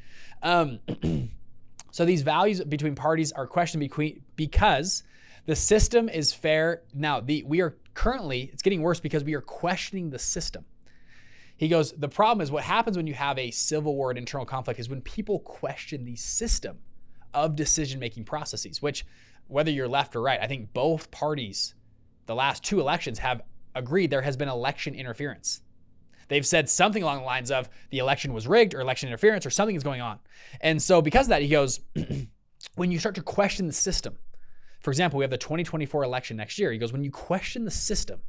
Um, 0.42 0.80
so 1.92 2.06
these 2.06 2.22
values 2.22 2.62
between 2.62 2.96
parties 2.96 3.32
are 3.32 3.48
questioned 3.48 3.82
between, 3.82 4.22
because 4.36 5.04
the 5.46 5.56
system 5.56 6.10
is 6.10 6.34
fair. 6.34 6.84
Now, 6.94 7.20
the, 7.20 7.44
we 7.44 7.62
are 7.62 7.78
currently, 7.94 8.50
it's 8.54 8.62
getting 8.62 8.82
worse 8.82 9.00
because 9.00 9.24
we 9.24 9.34
are 9.34 9.42
questioning 9.42 10.10
the 10.10 10.20
system. 10.20 10.66
He 11.56 11.68
goes, 11.68 11.92
the 11.94 12.10
problem 12.10 12.42
is 12.42 12.52
what 12.52 12.64
happens 12.64 12.98
when 12.98 13.08
you 13.08 13.14
have 13.14 13.38
a 13.38 13.52
civil 13.52 13.96
war 13.96 14.10
and 14.10 14.18
internal 14.18 14.46
conflict 14.46 14.80
is 14.80 14.90
when 14.90 15.02
people 15.02 15.40
question 15.40 16.04
the 16.04 16.16
system 16.16 16.80
of 17.34 17.56
decision 17.56 18.00
making 18.00 18.26
processes, 18.26 18.82
which, 18.82 19.06
whether 19.48 19.72
you're 19.72 19.88
left 19.88 20.16
or 20.16 20.22
right, 20.22 20.40
I 20.42 20.48
think 20.48 20.74
both 20.74 21.12
parties, 21.12 21.76
the 22.26 22.36
last 22.36 22.64
two 22.64 22.80
elections, 22.80 23.20
have 23.20 23.42
agreed 23.76 24.10
there 24.10 24.22
has 24.22 24.38
been 24.38 24.50
election 24.50 24.96
interference. 24.96 25.62
They've 26.28 26.46
said 26.46 26.70
something 26.70 27.04
along 27.04 27.20
the 27.20 27.26
lines 27.26 27.52
of 27.52 27.70
the 27.90 28.00
election 28.00 28.34
was 28.34 28.48
rigged 28.48 28.74
or 28.74 28.82
election 28.82 29.08
interference 29.08 29.46
or 29.46 29.50
something 29.50 29.76
is 29.76 29.84
going 29.84 30.02
on. 30.02 30.20
And 30.62 30.82
so, 30.82 31.02
because 31.02 31.28
of 31.28 31.30
that, 31.30 31.42
he 31.42 31.50
goes, 31.50 31.80
when 32.76 32.92
you 32.92 33.00
start 33.00 33.16
to 33.16 33.22
question 33.22 33.68
the 33.68 33.74
system, 33.74 34.18
for 34.82 34.92
example, 34.92 35.18
we 35.18 35.24
have 35.24 35.32
the 35.32 35.38
2024 35.38 36.04
election 36.04 36.38
next 36.38 36.60
year. 36.60 36.72
He 36.72 36.78
goes, 36.78 36.92
when 36.92 37.04
you 37.04 37.12
question 37.12 37.64
the 37.64 37.72
system, 37.72 38.22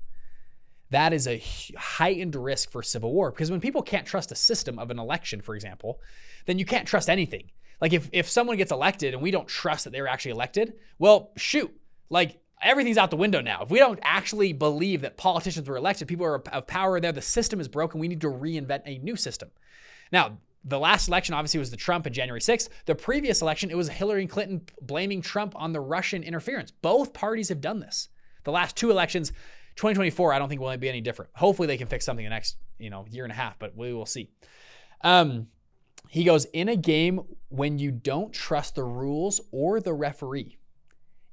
that 0.90 1.12
is 1.12 1.26
a 1.26 1.42
heightened 1.76 2.36
risk 2.36 2.70
for 2.70 2.82
civil 2.82 3.12
war 3.12 3.32
because 3.32 3.50
when 3.50 3.60
people 3.60 3.82
can't 3.82 4.06
trust 4.06 4.30
a 4.30 4.36
system 4.36 4.78
of 4.78 4.90
an 4.90 4.98
election, 4.98 5.40
for 5.40 5.56
example, 5.56 6.00
then 6.46 6.58
you 6.58 6.64
can't 6.64 6.86
trust 6.86 7.10
anything. 7.10 7.50
Like 7.80 7.92
if 7.92 8.08
if 8.12 8.28
someone 8.28 8.56
gets 8.56 8.70
elected 8.70 9.14
and 9.14 9.22
we 9.22 9.32
don't 9.32 9.48
trust 9.48 9.84
that 9.84 9.90
they 9.90 10.00
were 10.00 10.08
actually 10.08 10.30
elected, 10.30 10.74
well, 10.98 11.32
shoot, 11.36 11.74
like 12.10 12.38
everything's 12.62 12.98
out 12.98 13.10
the 13.10 13.16
window 13.16 13.40
now. 13.40 13.62
If 13.62 13.70
we 13.70 13.78
don't 13.78 13.98
actually 14.02 14.52
believe 14.52 15.02
that 15.02 15.16
politicians 15.16 15.68
were 15.68 15.76
elected, 15.76 16.08
people 16.08 16.26
are 16.26 16.36
of 16.36 16.66
power 16.66 17.00
there, 17.00 17.12
the 17.12 17.22
system 17.22 17.60
is 17.60 17.68
broken. 17.68 18.00
We 18.00 18.08
need 18.08 18.20
to 18.22 18.30
reinvent 18.30 18.82
a 18.86 18.98
new 18.98 19.16
system. 19.16 19.50
Now, 20.12 20.38
the 20.64 20.78
last 20.78 21.08
election 21.08 21.34
obviously 21.34 21.60
was 21.60 21.70
the 21.70 21.76
Trump 21.76 22.06
in 22.06 22.12
January 22.12 22.40
6th. 22.40 22.68
The 22.86 22.94
previous 22.94 23.42
election, 23.42 23.70
it 23.70 23.76
was 23.76 23.88
Hillary 23.88 24.26
Clinton 24.26 24.62
blaming 24.80 25.20
Trump 25.20 25.54
on 25.56 25.72
the 25.72 25.80
Russian 25.80 26.22
interference. 26.22 26.70
Both 26.70 27.12
parties 27.12 27.50
have 27.50 27.60
done 27.60 27.80
this. 27.80 28.08
The 28.44 28.52
last 28.52 28.76
two 28.76 28.90
elections, 28.90 29.30
2024, 29.76 30.32
I 30.32 30.38
don't 30.38 30.48
think 30.48 30.60
will 30.60 30.76
be 30.78 30.88
any 30.88 31.02
different. 31.02 31.30
Hopefully 31.34 31.66
they 31.66 31.76
can 31.76 31.86
fix 31.86 32.06
something 32.06 32.24
the 32.24 32.30
next, 32.30 32.56
you 32.78 32.88
know, 32.88 33.04
year 33.10 33.24
and 33.24 33.32
a 33.32 33.36
half, 33.36 33.58
but 33.58 33.76
we 33.76 33.92
will 33.92 34.06
see. 34.06 34.30
Um, 35.02 35.48
he 36.08 36.24
goes, 36.24 36.46
in 36.46 36.68
a 36.68 36.76
game 36.76 37.20
when 37.48 37.78
you 37.78 37.90
don't 37.90 38.32
trust 38.32 38.74
the 38.74 38.84
rules 38.84 39.40
or 39.50 39.80
the 39.80 39.92
referee, 39.92 40.58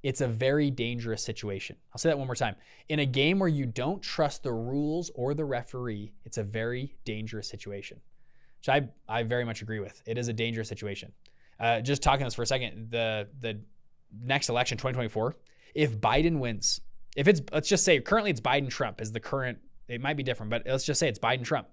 it's 0.03 0.22
a 0.22 0.27
very 0.27 0.72
dangerous 0.72 1.24
situation. 1.24 1.75
I'll 1.93 2.00
say 2.00 2.10
that 2.10 2.17
one 2.17 2.27
more 2.27 2.36
time. 2.36 2.55
In 2.89 3.00
a 3.00 3.05
game 3.05 3.39
where 3.39 3.50
you 3.50 3.65
don't 3.65 4.01
trust 4.01 4.43
the 4.43 4.51
rules 4.51 5.12
or 5.13 5.34
the 5.34 5.46
referee, 5.46 6.13
it's 6.25 6.38
a 6.38 6.43
very 6.43 6.96
dangerous 7.05 7.48
situation. 7.48 8.00
Which 8.60 8.70
I, 8.70 8.89
I 9.08 9.24
very 9.24 9.46
much 9.46 9.62
agree 9.62 9.79
with. 9.79 10.01
It 10.05 10.17
is 10.17 10.27
a 10.27 10.34
dangerous 10.34 10.70
situation. 10.70 11.12
Uh, 11.60 11.81
just 11.81 12.01
talking 12.01 12.25
this 12.25 12.34
for 12.34 12.41
a 12.41 12.48
second, 12.48 12.89
the 12.89 13.27
the 13.39 13.60
next 14.24 14.50
election, 14.50 14.77
2024, 14.77 15.36
if 15.75 16.00
Biden 16.00 16.39
wins, 16.39 16.81
if 17.15 17.27
it's 17.27 17.41
let's 17.51 17.70
just 17.70 17.86
say 17.86 18.00
currently 18.00 18.31
it's 18.31 18.41
Biden 18.41 18.70
Trump 18.70 19.01
is 19.01 19.12
the 19.12 19.20
current 19.20 19.60
it 19.88 20.01
might 20.01 20.15
be 20.15 20.24
different, 20.24 20.50
but 20.50 20.63
let's 20.65 20.86
just 20.86 21.00
say 21.00 21.10
it's 21.10 21.20
Biden 21.20 21.43
Trump. 21.43 21.67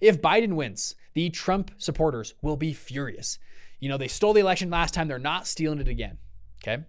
If 0.00 0.20
Biden 0.20 0.54
wins, 0.54 0.96
the 1.14 1.30
Trump 1.30 1.70
supporters 1.78 2.34
will 2.42 2.56
be 2.56 2.72
furious. 2.72 3.38
You 3.78 3.88
know, 3.88 3.96
they 3.96 4.08
stole 4.08 4.32
the 4.32 4.40
election 4.40 4.70
last 4.70 4.92
time, 4.92 5.08
they're 5.08 5.18
not 5.18 5.46
stealing 5.46 5.78
it 5.78 5.88
again. 5.88 6.18
Okay? 6.62 6.82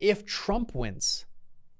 If 0.00 0.24
Trump 0.24 0.74
wins, 0.74 1.26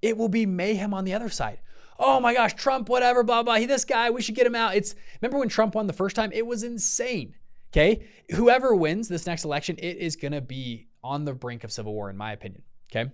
it 0.03 0.17
will 0.17 0.29
be 0.29 0.47
mayhem 0.47 0.95
on 0.95 1.05
the 1.05 1.15
other 1.15 1.29
side. 1.29 1.61
Oh 1.99 2.21
my 2.21 2.33
gosh, 2.33 2.55
Trump, 2.55 2.89
whatever, 2.89 3.25
blah, 3.25 3.43
blah. 3.43 3.57
He, 3.57 3.67
this 3.67 3.85
guy, 3.85 4.11
we 4.11 4.23
should 4.23 4.37
get 4.37 4.47
him 4.47 4.55
out. 4.55 4.77
It's 4.77 4.95
remember 5.21 5.39
when 5.39 5.49
Trump 5.49 5.75
won 5.75 5.87
the 5.87 5.93
first 5.93 6.15
time? 6.15 6.31
It 6.33 6.47
was 6.47 6.63
insane. 6.63 7.35
Okay. 7.73 8.07
Whoever 8.31 8.75
wins 8.75 9.09
this 9.09 9.27
next 9.27 9.45
election, 9.45 9.77
it 9.79 9.97
is 9.97 10.17
going 10.17 10.33
to 10.33 10.41
be 10.41 10.89
on 11.03 11.25
the 11.25 11.35
brink 11.35 11.65
of 11.65 11.73
civil 11.73 11.93
war, 11.93 12.09
in 12.09 12.17
my 12.17 12.33
opinion. 12.33 12.63
Okay. 12.91 13.11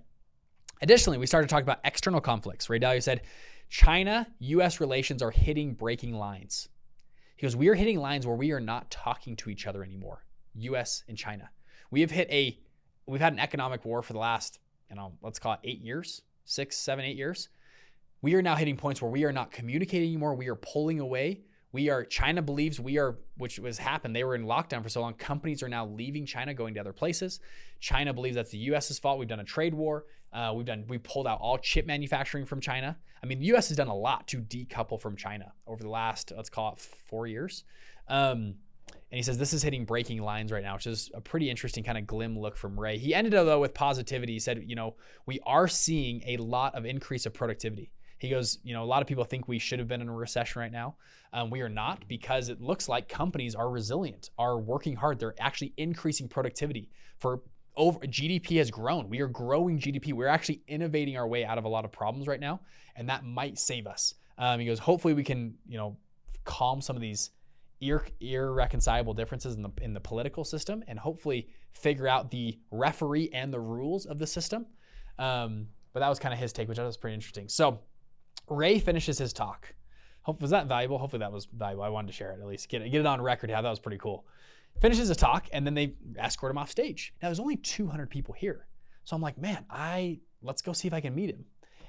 Additionally, 0.82 1.18
we 1.18 1.26
started 1.26 1.49
to 1.49 1.54
talk 1.54 1.62
about 1.62 1.80
external 1.84 2.20
conflicts. 2.20 2.68
Ray 2.68 2.78
Dalio 2.78 3.02
said 3.02 3.23
China 3.68 4.26
US 4.38 4.80
relations 4.80 5.23
are 5.23 5.30
hitting 5.30 5.75
breaking 5.75 6.14
lines. 6.14 6.68
He 7.37 7.42
goes, 7.42 7.56
We 7.56 7.68
are 7.68 7.75
hitting 7.75 7.99
lines 7.99 8.26
where 8.26 8.37
we 8.37 8.52
are 8.52 8.61
not 8.61 8.90
talking 8.90 9.34
to 9.37 9.50
each 9.50 9.66
other 9.66 9.82
anymore, 9.82 10.25
US 10.54 11.04
and 11.08 11.16
China. 11.16 11.50
We 11.90 12.00
have 12.02 12.11
hit 12.11 12.28
a, 12.30 12.58
we've 13.06 13.20
had 13.20 13.32
an 13.32 13.38
economic 13.38 13.84
war 13.84 14.02
for 14.02 14.12
the 14.12 14.18
last, 14.18 14.58
you 14.91 14.97
know, 14.97 15.12
let's 15.23 15.38
call 15.38 15.55
it 15.55 15.61
eight 15.64 15.81
years, 15.81 16.23
six, 16.45 16.76
seven, 16.76 17.05
eight 17.05 17.17
years. 17.17 17.49
We 18.23 18.35
are 18.35 18.43
now 18.43 18.55
hitting 18.55 18.76
points 18.76 19.03
where 19.03 19.11
we 19.11 19.25
are 19.25 19.33
not 19.33 19.50
communicating 19.50 20.09
anymore. 20.09 20.35
We 20.35 20.49
are 20.49 20.55
pulling 20.55 21.00
away. 21.00 21.43
We 21.73 21.91
are, 21.91 22.05
China 22.05 22.41
believes 22.41 22.79
we 22.79 22.99
are, 22.99 23.19
which 23.37 23.59
was 23.59 23.79
happened. 23.79 24.14
They 24.14 24.25
were 24.25 24.37
in 24.37 24.45
lockdown 24.45 24.83
for 24.83 24.88
so 24.88 25.00
long. 25.00 25.14
Companies 25.14 25.62
are 25.62 25.69
now 25.69 25.87
leaving 25.87 26.25
China, 26.25 26.55
going 26.55 26.75
to 26.75 26.81
other 26.81 26.93
places. 26.93 27.41
China 27.81 28.14
believes 28.14 28.37
that's 28.37 28.53
the 28.53 28.59
US's 28.59 28.99
fault. 28.99 29.19
We've 29.19 29.29
done 29.29 29.41
a 29.41 29.45
trade 29.45 29.75
war. 29.75 30.07
Uh, 30.33 30.53
we've 30.55 30.67
done, 30.67 30.85
we 30.88 30.99
pulled 30.99 31.26
out 31.26 31.41
all 31.41 31.59
chip 31.59 31.87
manufacturing 31.87 32.47
from 32.47 32.61
China. 32.61 32.97
I 33.23 33.26
mean, 33.26 33.41
the 33.41 33.47
US 33.57 33.69
has 33.69 33.76
done 33.76 33.88
a 33.88 33.95
lot 33.95 34.29
to 34.29 34.38
decouple 34.41 35.00
from 35.00 35.17
China 35.17 35.53
over 35.67 35.83
the 35.83 35.91
last, 35.91 36.33
let's 36.37 36.49
call 36.49 36.73
it 36.73 36.79
four 36.79 37.26
years. 37.26 37.64
Um, 38.09 38.55
and 39.14 39.19
he 39.19 39.23
says 39.23 39.38
this 39.38 39.53
is 39.53 39.62
hitting 39.62 39.85
breaking 39.85 40.21
lines 40.23 40.50
right 40.50 40.62
now, 40.62 40.75
which 40.75 40.87
is 40.87 41.11
a 41.14 41.21
pretty 41.21 41.49
interesting 41.49 41.85
kind 41.85 41.97
of 41.97 42.07
glim 42.07 42.38
look 42.38 42.57
from 42.57 42.79
Ray. 42.79 42.99
He 42.99 43.14
ended 43.14 43.35
up 43.35 43.47
though 43.47 43.61
with 43.61 43.73
positivity. 43.73 44.33
He 44.33 44.38
said, 44.41 44.64
you 44.67 44.75
know, 44.75 44.97
we 45.26 45.38
are 45.47 45.69
seeing 45.69 46.23
a 46.26 46.37
lot 46.38 46.75
of 46.75 46.85
increase 46.85 47.25
of 47.26 47.33
productivity. 47.33 47.93
He 48.19 48.31
goes, 48.31 48.59
you 48.64 48.73
know, 48.73 48.83
a 48.83 48.87
lot 48.87 49.03
of 49.03 49.09
people 49.09 49.25
think 49.25 49.47
we 49.47 49.59
should 49.59 49.79
have 49.79 49.87
been 49.87 50.00
in 50.00 50.09
a 50.09 50.12
recession 50.12 50.61
right 50.61 50.73
now. 50.73 50.97
Um, 51.33 51.50
we 51.50 51.61
are 51.61 51.69
not 51.69 52.09
because 52.09 52.49
it 52.49 52.61
looks 52.61 52.88
like 52.88 53.09
companies 53.09 53.55
are 53.55 53.69
resilient, 53.69 54.31
are 54.38 54.59
working 54.59 54.97
hard. 54.97 55.19
They're 55.19 55.35
actually 55.38 55.75
increasing 55.76 56.29
productivity 56.29 56.91
for 57.19 57.43
over 57.76 57.99
GDP 58.00 58.59
has 58.59 58.71
grown. 58.71 59.09
We 59.09 59.21
are 59.21 59.26
growing 59.26 59.79
GDP. 59.79 60.12
We're 60.12 60.29
actually 60.29 60.62
innovating 60.69 61.17
our 61.17 61.26
way 61.26 61.45
out 61.45 61.59
of 61.59 61.64
a 61.64 61.69
lot 61.69 61.85
of 61.85 61.93
problems 61.93 62.26
right 62.26 62.41
now, 62.41 62.61
and 62.97 63.09
that 63.09 63.25
might 63.25 63.59
save 63.59 63.87
us. 63.87 64.14
Um, 64.38 64.61
he 64.61 64.67
goes, 64.67 64.79
hopefully 64.79 65.14
we 65.14 65.25
can, 65.25 65.55
you 65.67 65.76
know, 65.76 65.97
calm 66.45 66.81
some 66.81 66.97
of 66.97 67.03
these 67.03 67.31
ir- 67.81 68.07
irreconcilable 68.21 69.14
differences 69.14 69.57
in 69.57 69.62
the 69.62 69.71
in 69.81 69.95
the 69.95 70.00
political 70.00 70.45
system, 70.45 70.83
and 70.88 70.99
hopefully 70.99 71.49
figure 71.73 72.09
out 72.09 72.31
the 72.31 72.59
referee 72.71 73.31
and 73.33 73.52
the 73.52 73.61
rules 73.61 74.07
of 74.07 74.19
the 74.19 74.26
system. 74.26 74.66
Um, 75.19 75.69
but 75.93 76.00
that 76.00 76.09
was 76.09 76.19
kind 76.19 76.33
of 76.33 76.40
his 76.40 76.52
take, 76.52 76.69
which 76.69 76.78
I 76.78 76.83
thought 76.83 76.88
was 76.88 76.97
pretty 76.97 77.14
interesting. 77.14 77.49
So 77.49 77.81
Ray 78.49 78.78
finishes 78.78 79.19
his 79.19 79.33
talk. 79.33 79.75
Hope 80.23 80.40
was 80.40 80.50
that 80.50 80.66
valuable? 80.66 80.99
Hopefully 80.99 81.21
that 81.21 81.33
was 81.33 81.47
valuable. 81.47 81.85
I 81.85 81.88
wanted 81.88 82.09
to 82.09 82.12
share 82.12 82.33
it 82.33 82.40
at 82.40 82.47
least. 82.47 82.69
Get 82.69 82.83
it, 82.83 82.90
get 82.90 83.00
it 83.00 83.07
on 83.07 83.21
record. 83.21 83.50
How 83.50 83.62
that 83.62 83.71
was 83.71 83.78
pretty 83.78 83.99
cool. 83.99 84.26
Finishes 84.81 85.09
his 85.09 85.16
talk 85.16 85.47
and 85.52 85.66
then 85.66 85.75
they 85.75 85.95
escort 86.19 86.50
him 86.50 86.59
off 86.59 86.71
stage. 86.71 87.14
Now 87.23 87.28
there's 87.28 87.40
only 87.40 87.57
200 87.57 88.11
people 88.11 88.35
here. 88.35 88.66
So 89.04 89.14
I'm 89.14 89.23
like, 89.23 89.38
man, 89.38 89.66
I 89.71 90.21
let's 90.43 90.62
go 90.62 90.73
see 90.73 90.88
if 90.88 90.95
I 90.95 91.00
can 91.00 91.14
meet 91.14 91.31
him. 91.31 91.45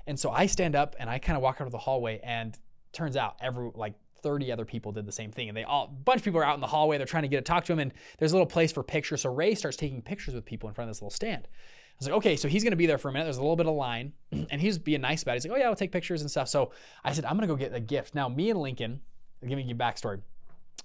And 0.07 0.19
so 0.19 0.29
I 0.29 0.45
stand 0.45 0.75
up 0.75 0.95
and 0.99 1.09
I 1.09 1.17
kind 1.17 1.35
of 1.35 1.41
walk 1.41 1.57
out 1.61 1.65
of 1.65 1.71
the 1.71 1.77
hallway 1.77 2.19
and 2.23 2.57
turns 2.91 3.17
out 3.17 3.37
every 3.41 3.71
like 3.73 3.93
30 4.25 4.51
other 4.51 4.65
people 4.65 4.91
did 4.91 5.05
the 5.05 5.11
same 5.11 5.31
thing. 5.31 5.49
And 5.49 5.55
they 5.55 5.63
all, 5.63 5.85
a 5.85 5.87
bunch 5.87 6.17
of 6.17 6.25
people 6.25 6.39
are 6.39 6.43
out 6.43 6.55
in 6.55 6.61
the 6.61 6.67
hallway. 6.67 6.97
They're 6.97 7.05
trying 7.05 7.23
to 7.23 7.29
get 7.29 7.37
to 7.37 7.43
talk 7.43 7.63
to 7.65 7.73
him. 7.73 7.77
And 7.77 7.93
there's 8.17 8.31
a 8.31 8.35
little 8.35 8.47
place 8.47 8.71
for 8.71 8.81
pictures. 8.81 9.21
So 9.21 9.31
Ray 9.31 9.53
starts 9.53 9.77
taking 9.77 10.01
pictures 10.01 10.33
with 10.33 10.45
people 10.45 10.67
in 10.67 10.73
front 10.73 10.89
of 10.89 10.95
this 10.95 11.01
little 11.03 11.11
stand. 11.11 11.47
I 11.47 11.97
was 11.99 12.07
like, 12.07 12.17
okay, 12.17 12.35
so 12.35 12.47
he's 12.47 12.63
gonna 12.63 12.75
be 12.75 12.87
there 12.87 12.97
for 12.97 13.07
a 13.07 13.11
minute. 13.13 13.25
There's 13.25 13.37
a 13.37 13.41
little 13.41 13.55
bit 13.55 13.67
of 13.67 13.75
line, 13.75 14.11
and 14.31 14.59
he's 14.59 14.77
being 14.77 14.99
nice 14.99 15.23
about 15.23 15.33
it. 15.33 15.35
He's 15.35 15.45
like, 15.45 15.57
oh 15.57 15.61
yeah, 15.61 15.69
I'll 15.69 15.75
take 15.75 15.93
pictures 15.93 16.21
and 16.21 16.29
stuff. 16.29 16.49
So 16.49 16.71
I 17.05 17.13
said, 17.13 17.23
I'm 17.23 17.35
gonna 17.37 17.47
go 17.47 17.55
get 17.55 17.73
a 17.73 17.79
gift. 17.79 18.15
Now, 18.15 18.27
me 18.27 18.49
and 18.49 18.59
Lincoln, 18.59 18.99
give 19.47 19.55
me 19.55 19.63
you 19.63 19.75
backstory. 19.75 20.19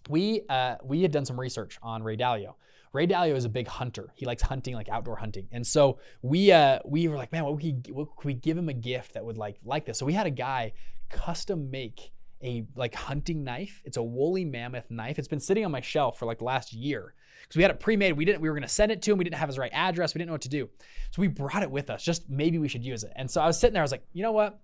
We 0.08 0.42
uh, 0.48 0.76
we 0.84 1.02
had 1.02 1.10
done 1.10 1.24
some 1.24 1.40
research 1.40 1.78
on 1.82 2.04
Ray 2.04 2.16
Dalio. 2.16 2.54
Ray 2.92 3.06
Dalio 3.08 3.34
is 3.34 3.44
a 3.44 3.48
big 3.48 3.66
hunter. 3.66 4.12
He 4.14 4.24
likes 4.26 4.42
hunting, 4.42 4.74
like 4.74 4.88
outdoor 4.88 5.16
hunting. 5.16 5.48
And 5.50 5.66
so 5.66 5.98
we 6.22 6.52
uh, 6.52 6.78
we 6.84 7.08
were 7.08 7.16
like, 7.16 7.32
man, 7.32 7.44
what, 7.44 7.56
we, 7.56 7.76
what 7.90 8.14
could 8.16 8.26
we 8.26 8.34
give 8.34 8.56
him 8.56 8.68
a 8.68 8.74
gift 8.74 9.14
that 9.14 9.24
would 9.24 9.36
like 9.36 9.56
like 9.64 9.86
this? 9.86 9.98
So 9.98 10.06
we 10.06 10.12
had 10.12 10.26
a 10.26 10.30
guy 10.30 10.74
custom 11.08 11.72
make 11.72 12.12
a 12.42 12.64
like 12.74 12.94
hunting 12.94 13.44
knife. 13.44 13.82
It's 13.84 13.96
a 13.96 14.02
woolly 14.02 14.44
mammoth 14.44 14.90
knife. 14.90 15.18
It's 15.18 15.28
been 15.28 15.40
sitting 15.40 15.64
on 15.64 15.70
my 15.70 15.80
shelf 15.80 16.18
for 16.18 16.26
like 16.26 16.38
the 16.38 16.44
last 16.44 16.72
year 16.72 17.14
because 17.42 17.56
we 17.56 17.62
had 17.62 17.70
it 17.70 17.80
pre-made. 17.80 18.12
We 18.12 18.24
didn't. 18.24 18.40
We 18.40 18.48
were 18.48 18.58
to 18.58 18.68
send 18.68 18.92
it 18.92 19.02
to 19.02 19.12
him. 19.12 19.18
We 19.18 19.24
didn't 19.24 19.36
have 19.36 19.48
his 19.48 19.58
right 19.58 19.72
address. 19.74 20.14
We 20.14 20.18
didn't 20.20 20.28
know 20.28 20.34
what 20.34 20.42
to 20.42 20.48
do. 20.48 20.68
So 21.10 21.20
we 21.20 21.28
brought 21.28 21.62
it 21.62 21.70
with 21.70 21.90
us. 21.90 22.02
Just 22.02 22.30
maybe 22.30 22.58
we 22.58 22.68
should 22.68 22.84
use 22.84 23.04
it. 23.04 23.12
And 23.16 23.30
so 23.30 23.40
I 23.40 23.46
was 23.46 23.58
sitting 23.58 23.74
there. 23.74 23.82
I 23.82 23.84
was 23.84 23.92
like, 23.92 24.04
you 24.12 24.22
know 24.22 24.32
what? 24.32 24.58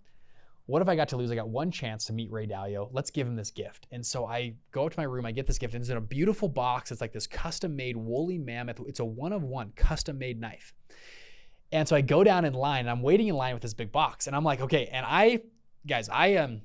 What 0.67 0.83
if 0.83 0.89
I 0.89 0.97
got 0.97 1.09
to 1.11 1.17
lose? 1.17 1.31
I 1.31 1.37
got 1.37 1.49
one 1.49 1.71
chance 1.71 2.07
to 2.07 2.13
meet 2.13 2.31
Ray 2.33 2.47
Dalio. 2.47 2.89
Let's 2.93 3.11
give 3.13 3.27
him 3.27 3.37
this 3.37 3.53
gift. 3.53 3.87
And 3.93 4.05
so 4.05 4.27
I 4.27 4.55
go 4.73 4.87
up 4.87 4.93
to 4.93 4.99
my 4.99 5.05
room. 5.05 5.25
I 5.25 5.31
get 5.31 5.47
this 5.47 5.59
gift. 5.59 5.75
And 5.75 5.81
it's 5.81 5.91
in 5.91 5.97
a 5.97 6.01
beautiful 6.01 6.49
box. 6.49 6.91
It's 6.91 7.01
like 7.01 7.13
this 7.13 7.27
custom-made 7.29 7.97
woolly 7.97 8.37
mammoth. 8.37 8.81
It's 8.87 8.99
a 8.99 9.05
one-of-one 9.05 9.75
custom-made 9.77 10.41
knife. 10.41 10.75
And 11.71 11.87
so 11.87 11.95
I 11.95 12.01
go 12.01 12.25
down 12.25 12.45
in 12.45 12.53
line. 12.53 12.81
And 12.81 12.91
I'm 12.91 13.03
waiting 13.03 13.29
in 13.29 13.37
line 13.37 13.55
with 13.55 13.63
this 13.63 13.75
big 13.75 13.93
box. 13.93 14.27
And 14.27 14.35
I'm 14.35 14.43
like, 14.43 14.61
okay. 14.61 14.89
And 14.91 15.07
I, 15.07 15.43
guys, 15.87 16.09
I 16.09 16.29
am. 16.29 16.45
Um, 16.45 16.61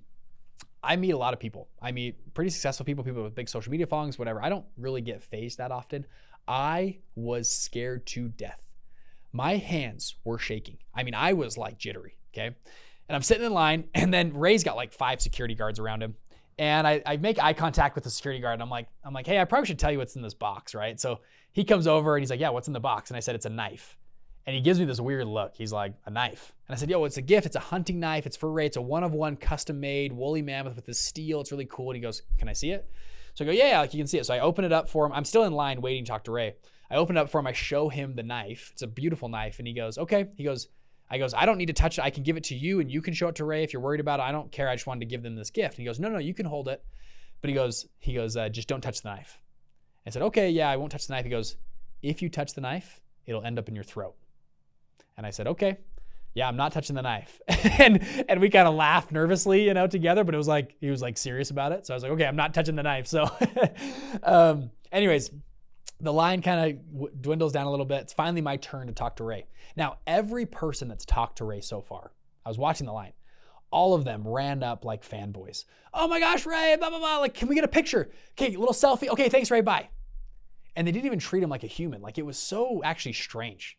I 0.83 0.95
meet 0.95 1.11
a 1.11 1.17
lot 1.17 1.33
of 1.33 1.39
people. 1.39 1.67
I 1.81 1.91
meet 1.91 2.33
pretty 2.33 2.49
successful 2.49 2.85
people, 2.85 3.03
people 3.03 3.23
with 3.23 3.35
big 3.35 3.49
social 3.49 3.71
media 3.71 3.87
followings, 3.87 4.17
whatever. 4.17 4.43
I 4.43 4.49
don't 4.49 4.65
really 4.77 5.01
get 5.01 5.21
phased 5.21 5.59
that 5.59 5.71
often. 5.71 6.05
I 6.47 6.99
was 7.15 7.49
scared 7.49 8.05
to 8.07 8.29
death. 8.29 8.71
My 9.31 9.57
hands 9.57 10.15
were 10.23 10.39
shaking. 10.39 10.77
I 10.93 11.03
mean, 11.03 11.13
I 11.13 11.33
was 11.33 11.57
like 11.57 11.77
jittery, 11.77 12.17
okay? 12.33 12.55
And 13.07 13.15
I'm 13.15 13.21
sitting 13.21 13.45
in 13.45 13.53
line, 13.53 13.85
and 13.93 14.13
then 14.13 14.33
Ray's 14.35 14.63
got 14.63 14.75
like 14.75 14.93
five 14.93 15.21
security 15.21 15.55
guards 15.55 15.79
around 15.79 16.01
him. 16.01 16.15
And 16.57 16.85
I, 16.85 17.01
I 17.05 17.17
make 17.17 17.41
eye 17.41 17.53
contact 17.53 17.95
with 17.95 18.03
the 18.03 18.09
security 18.09 18.41
guard, 18.41 18.53
and 18.53 18.61
I'm 18.61 18.69
like, 18.69 18.87
I'm 19.03 19.13
like, 19.13 19.25
hey, 19.25 19.39
I 19.39 19.45
probably 19.45 19.67
should 19.67 19.79
tell 19.79 19.91
you 19.91 19.97
what's 19.97 20.15
in 20.15 20.21
this 20.21 20.33
box, 20.33 20.75
right? 20.75 20.99
So 20.99 21.21
he 21.53 21.63
comes 21.63 21.87
over 21.87 22.15
and 22.15 22.21
he's 22.21 22.29
like, 22.29 22.39
yeah, 22.39 22.49
what's 22.49 22.67
in 22.67 22.73
the 22.73 22.79
box? 22.79 23.09
And 23.09 23.17
I 23.17 23.19
said, 23.19 23.35
it's 23.35 23.45
a 23.45 23.49
knife. 23.49 23.97
And 24.47 24.55
he 24.55 24.61
gives 24.61 24.79
me 24.79 24.85
this 24.85 24.99
weird 24.99 25.27
look. 25.27 25.53
He's 25.55 25.71
like, 25.71 25.93
a 26.05 26.09
knife. 26.09 26.51
And 26.67 26.75
I 26.75 26.79
said, 26.79 26.89
yo, 26.89 27.03
it's 27.05 27.17
a 27.17 27.21
gift. 27.21 27.45
It's 27.45 27.55
a 27.55 27.59
hunting 27.59 27.99
knife. 27.99 28.25
It's 28.25 28.37
for 28.37 28.51
Ray. 28.51 28.65
It's 28.65 28.77
a 28.77 28.81
one 28.81 29.03
of 29.03 29.13
one 29.13 29.35
custom 29.35 29.79
made 29.79 30.11
woolly 30.11 30.41
mammoth 30.41 30.75
with 30.75 30.85
this 30.85 30.99
steel. 30.99 31.41
It's 31.41 31.51
really 31.51 31.67
cool. 31.69 31.89
And 31.89 31.95
he 31.95 32.01
goes, 32.01 32.23
can 32.37 32.49
I 32.49 32.53
see 32.53 32.71
it? 32.71 32.89
So 33.35 33.45
I 33.45 33.47
go, 33.47 33.51
yeah, 33.51 33.69
yeah, 33.69 33.79
like 33.79 33.93
you 33.93 33.99
can 33.99 34.07
see 34.07 34.17
it. 34.17 34.25
So 34.25 34.33
I 34.33 34.39
open 34.39 34.65
it 34.65 34.71
up 34.71 34.89
for 34.89 35.05
him. 35.05 35.13
I'm 35.13 35.25
still 35.25 35.43
in 35.43 35.53
line 35.53 35.79
waiting 35.81 36.03
to 36.05 36.09
talk 36.09 36.23
to 36.25 36.31
Ray. 36.31 36.55
I 36.89 36.95
open 36.95 37.17
it 37.17 37.19
up 37.19 37.29
for 37.29 37.39
him. 37.39 37.47
I 37.47 37.53
show 37.53 37.87
him 37.87 38.15
the 38.15 38.23
knife. 38.23 38.69
It's 38.73 38.81
a 38.81 38.87
beautiful 38.87 39.29
knife. 39.29 39.59
And 39.59 39.67
he 39.67 39.73
goes, 39.73 39.97
okay. 39.97 40.27
He 40.35 40.43
goes, 40.43 40.67
I 41.09 41.17
goes, 41.17 41.33
I 41.33 41.45
don't 41.45 41.57
need 41.57 41.67
to 41.67 41.73
touch 41.73 41.97
it. 41.99 42.03
I 42.03 42.09
can 42.09 42.23
give 42.23 42.37
it 42.37 42.45
to 42.45 42.55
you 42.55 42.79
and 42.79 42.89
you 42.89 43.01
can 43.01 43.13
show 43.13 43.27
it 43.27 43.35
to 43.35 43.45
Ray 43.45 43.63
if 43.63 43.73
you're 43.73 43.81
worried 43.81 43.99
about 43.99 44.19
it. 44.19 44.23
I 44.23 44.31
don't 44.31 44.51
care. 44.51 44.69
I 44.69 44.75
just 44.75 44.87
wanted 44.87 45.01
to 45.01 45.05
give 45.05 45.23
them 45.23 45.35
this 45.35 45.49
gift. 45.49 45.75
And 45.75 45.79
he 45.79 45.85
goes, 45.85 45.99
no, 45.99 46.09
no, 46.09 46.19
you 46.19 46.33
can 46.33 46.45
hold 46.45 46.67
it. 46.67 46.83
But 47.41 47.49
he 47.49 47.53
goes, 47.53 47.87
he 47.99 48.13
goes, 48.13 48.37
uh, 48.37 48.49
just 48.49 48.67
don't 48.67 48.81
touch 48.81 49.01
the 49.01 49.09
knife. 49.09 49.37
I 50.05 50.09
said, 50.09 50.21
okay, 50.23 50.49
yeah, 50.49 50.69
I 50.69 50.77
won't 50.77 50.91
touch 50.91 51.07
the 51.07 51.13
knife. 51.13 51.25
He 51.25 51.29
goes, 51.29 51.57
if 52.01 52.21
you 52.21 52.29
touch 52.29 52.53
the 52.53 52.61
knife, 52.61 53.01
it'll 53.25 53.43
end 53.43 53.59
up 53.59 53.67
in 53.67 53.75
your 53.75 53.83
throat. 53.83 54.15
And 55.21 55.27
I 55.27 55.29
said, 55.29 55.45
okay, 55.45 55.77
yeah, 56.33 56.47
I'm 56.47 56.55
not 56.55 56.71
touching 56.71 56.95
the 56.95 57.03
knife. 57.03 57.39
and 57.79 58.03
and 58.27 58.41
we 58.41 58.49
kind 58.49 58.67
of 58.67 58.73
laughed 58.73 59.11
nervously, 59.11 59.65
you 59.65 59.75
know, 59.75 59.85
together, 59.85 60.23
but 60.23 60.33
it 60.33 60.37
was 60.39 60.47
like 60.47 60.75
he 60.81 60.89
was 60.89 60.99
like 60.99 61.15
serious 61.15 61.51
about 61.51 61.73
it. 61.73 61.85
So 61.85 61.93
I 61.93 61.95
was 61.95 62.01
like, 62.01 62.11
okay, 62.13 62.25
I'm 62.25 62.35
not 62.35 62.55
touching 62.55 62.75
the 62.75 62.81
knife. 62.81 63.05
So 63.05 63.29
um, 64.23 64.71
anyways, 64.91 65.29
the 65.99 66.11
line 66.11 66.41
kind 66.41 66.71
of 66.71 66.91
w- 66.91 67.13
dwindles 67.21 67.53
down 67.53 67.67
a 67.67 67.69
little 67.69 67.85
bit. 67.85 68.01
It's 68.01 68.13
finally 68.13 68.41
my 68.41 68.57
turn 68.57 68.87
to 68.87 68.93
talk 68.93 69.17
to 69.17 69.23
Ray. 69.23 69.45
Now, 69.75 69.97
every 70.07 70.47
person 70.47 70.87
that's 70.87 71.05
talked 71.05 71.37
to 71.37 71.45
Ray 71.45 71.61
so 71.61 71.81
far, 71.81 72.13
I 72.43 72.49
was 72.49 72.57
watching 72.57 72.87
the 72.87 72.93
line, 72.93 73.13
all 73.69 73.93
of 73.93 74.03
them 74.03 74.27
ran 74.27 74.63
up 74.63 74.83
like 74.83 75.07
fanboys. 75.07 75.65
Oh 75.93 76.07
my 76.07 76.19
gosh, 76.19 76.47
Ray, 76.47 76.75
blah, 76.79 76.89
blah, 76.89 76.97
blah. 76.97 77.19
Like, 77.19 77.35
can 77.35 77.47
we 77.47 77.53
get 77.53 77.63
a 77.63 77.67
picture? 77.67 78.09
Okay, 78.31 78.55
little 78.55 78.73
selfie. 78.73 79.09
Okay, 79.09 79.29
thanks, 79.29 79.51
Ray, 79.51 79.61
bye. 79.61 79.89
And 80.75 80.87
they 80.87 80.91
didn't 80.91 81.05
even 81.05 81.19
treat 81.19 81.43
him 81.43 81.51
like 81.51 81.63
a 81.63 81.67
human. 81.67 82.01
Like, 82.01 82.17
it 82.17 82.25
was 82.25 82.37
so 82.39 82.81
actually 82.83 83.13
strange. 83.13 83.77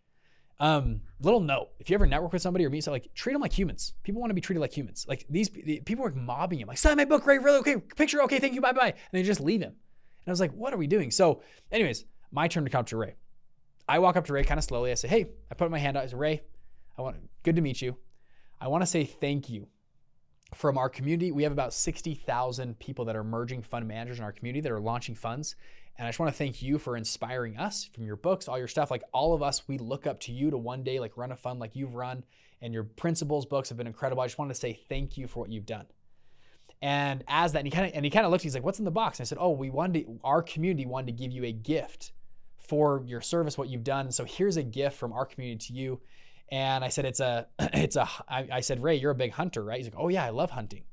Um, 0.62 1.00
little 1.20 1.40
note: 1.40 1.70
if 1.80 1.90
you 1.90 1.94
ever 1.94 2.06
network 2.06 2.32
with 2.32 2.40
somebody 2.40 2.64
or 2.64 2.70
meet 2.70 2.84
somebody, 2.84 3.02
like 3.02 3.14
treat 3.14 3.32
them 3.32 3.42
like 3.42 3.52
humans. 3.52 3.94
People 4.04 4.20
want 4.20 4.30
to 4.30 4.34
be 4.34 4.40
treated 4.40 4.60
like 4.60 4.72
humans. 4.72 5.04
Like 5.08 5.26
these 5.28 5.48
the, 5.48 5.80
people 5.80 6.06
are 6.06 6.12
mobbing 6.12 6.60
him, 6.60 6.68
like 6.68 6.78
sign 6.78 6.96
my 6.96 7.04
book, 7.04 7.26
Ray. 7.26 7.38
Really 7.38 7.58
okay, 7.58 7.76
picture, 7.96 8.22
okay, 8.22 8.38
thank 8.38 8.54
you, 8.54 8.60
bye 8.60 8.72
bye, 8.72 8.90
and 8.90 9.12
they 9.12 9.24
just 9.24 9.40
leave 9.40 9.60
him. 9.60 9.70
And 9.72 10.28
I 10.28 10.30
was 10.30 10.38
like, 10.38 10.52
what 10.52 10.72
are 10.72 10.76
we 10.76 10.86
doing? 10.86 11.10
So, 11.10 11.42
anyways, 11.72 12.04
my 12.30 12.46
turn 12.46 12.62
to 12.62 12.70
come 12.70 12.84
to 12.86 12.96
Ray. 12.96 13.16
I 13.88 13.98
walk 13.98 14.16
up 14.16 14.24
to 14.26 14.32
Ray 14.32 14.44
kind 14.44 14.56
of 14.56 14.62
slowly. 14.62 14.92
I 14.92 14.94
say, 14.94 15.08
hey, 15.08 15.26
I 15.50 15.56
put 15.56 15.68
my 15.68 15.78
hand 15.78 15.96
out. 15.96 16.04
I 16.04 16.06
say, 16.06 16.16
Ray, 16.16 16.42
I 16.96 17.02
want 17.02 17.16
good 17.42 17.56
to 17.56 17.62
meet 17.62 17.82
you. 17.82 17.96
I 18.60 18.68
want 18.68 18.82
to 18.82 18.86
say 18.86 19.04
thank 19.04 19.50
you 19.50 19.66
from 20.54 20.78
our 20.78 20.88
community. 20.88 21.32
We 21.32 21.42
have 21.44 21.52
about 21.52 21.72
60,000 21.72 22.78
people 22.78 23.04
that 23.06 23.16
are 23.16 23.24
merging 23.24 23.62
fund 23.62 23.86
managers 23.88 24.18
in 24.18 24.24
our 24.24 24.32
community 24.32 24.60
that 24.60 24.72
are 24.72 24.80
launching 24.80 25.14
funds. 25.14 25.56
And 25.96 26.06
I 26.06 26.10
just 26.10 26.18
want 26.18 26.32
to 26.32 26.38
thank 26.38 26.62
you 26.62 26.78
for 26.78 26.96
inspiring 26.96 27.58
us 27.58 27.84
from 27.84 28.04
your 28.04 28.16
books, 28.16 28.48
all 28.48 28.58
your 28.58 28.68
stuff. 28.68 28.90
Like 28.90 29.02
all 29.12 29.34
of 29.34 29.42
us, 29.42 29.68
we 29.68 29.78
look 29.78 30.06
up 30.06 30.20
to 30.20 30.32
you 30.32 30.50
to 30.50 30.58
one 30.58 30.82
day 30.82 30.98
like 31.00 31.16
run 31.16 31.32
a 31.32 31.36
fund 31.36 31.60
like 31.60 31.76
you've 31.76 31.94
run, 31.94 32.24
and 32.60 32.72
your 32.72 32.84
principles 32.84 33.44
books 33.44 33.68
have 33.68 33.78
been 33.78 33.86
incredible. 33.86 34.22
I 34.22 34.26
just 34.26 34.38
wanted 34.38 34.54
to 34.54 34.60
say 34.60 34.72
thank 34.88 35.18
you 35.18 35.26
for 35.26 35.40
what 35.40 35.50
you've 35.50 35.66
done. 35.66 35.86
And 36.80 37.22
as 37.28 37.52
that, 37.52 37.60
and 37.60 37.66
he 37.66 37.70
kind 37.70 37.86
of 37.86 37.92
and 37.94 38.04
he 38.04 38.10
kind 38.10 38.24
of 38.26 38.32
looked. 38.32 38.42
He's 38.42 38.54
like, 38.54 38.64
"What's 38.64 38.78
in 38.78 38.84
the 38.84 38.90
box?" 38.90 39.18
And 39.18 39.24
I 39.24 39.28
said, 39.28 39.38
"Oh, 39.40 39.50
we 39.50 39.70
wanted 39.70 40.06
to, 40.06 40.20
our 40.24 40.42
community 40.42 40.86
wanted 40.86 41.06
to 41.06 41.12
give 41.12 41.30
you 41.30 41.44
a 41.44 41.52
gift 41.52 42.12
for 42.58 43.02
your 43.06 43.20
service, 43.20 43.56
what 43.56 43.68
you've 43.68 43.84
done. 43.84 44.06
And 44.06 44.14
so 44.14 44.24
here's 44.24 44.56
a 44.56 44.62
gift 44.62 44.96
from 44.96 45.12
our 45.12 45.24
community 45.24 45.66
to 45.68 45.72
you." 45.72 46.00
And 46.52 46.84
I 46.84 46.88
said, 46.88 47.06
"It's 47.06 47.20
a, 47.20 47.48
it's 47.58 47.96
a." 47.96 48.06
I, 48.28 48.46
I 48.52 48.60
said, 48.60 48.82
"Ray, 48.82 48.96
you're 48.96 49.10
a 49.10 49.16
big 49.16 49.32
hunter, 49.32 49.64
right?" 49.64 49.78
He's 49.78 49.86
like, 49.86 49.94
"Oh 49.96 50.08
yeah, 50.08 50.24
I 50.24 50.28
love 50.28 50.50
hunting." 50.50 50.84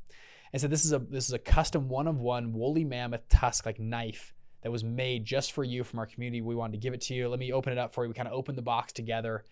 I 0.53 0.57
said, 0.57 0.71
"This 0.71 0.85
is 0.85 0.93
a 0.93 0.99
this 0.99 1.27
is 1.27 1.33
a 1.33 1.39
custom 1.39 1.89
one 1.89 2.07
of 2.07 2.21
one 2.21 2.53
woolly 2.53 2.85
mammoth 2.85 3.27
tusk 3.27 3.65
like 3.65 3.77
knife 3.77 4.33
that 4.63 4.71
was 4.71 4.85
made 4.85 5.25
just 5.25 5.51
for 5.51 5.65
you 5.65 5.83
from 5.83 5.99
our 5.99 6.05
community. 6.05 6.41
We 6.41 6.55
wanted 6.55 6.71
to 6.71 6.77
give 6.79 6.93
it 6.93 7.01
to 7.01 7.13
you. 7.13 7.27
Let 7.27 7.39
me 7.39 7.51
open 7.51 7.73
it 7.73 7.77
up 7.77 7.93
for 7.93 8.05
you." 8.05 8.09
We 8.09 8.15
kind 8.15 8.29
of 8.29 8.33
opened 8.33 8.57
the 8.57 8.63
box 8.63 8.93
together. 8.93 9.43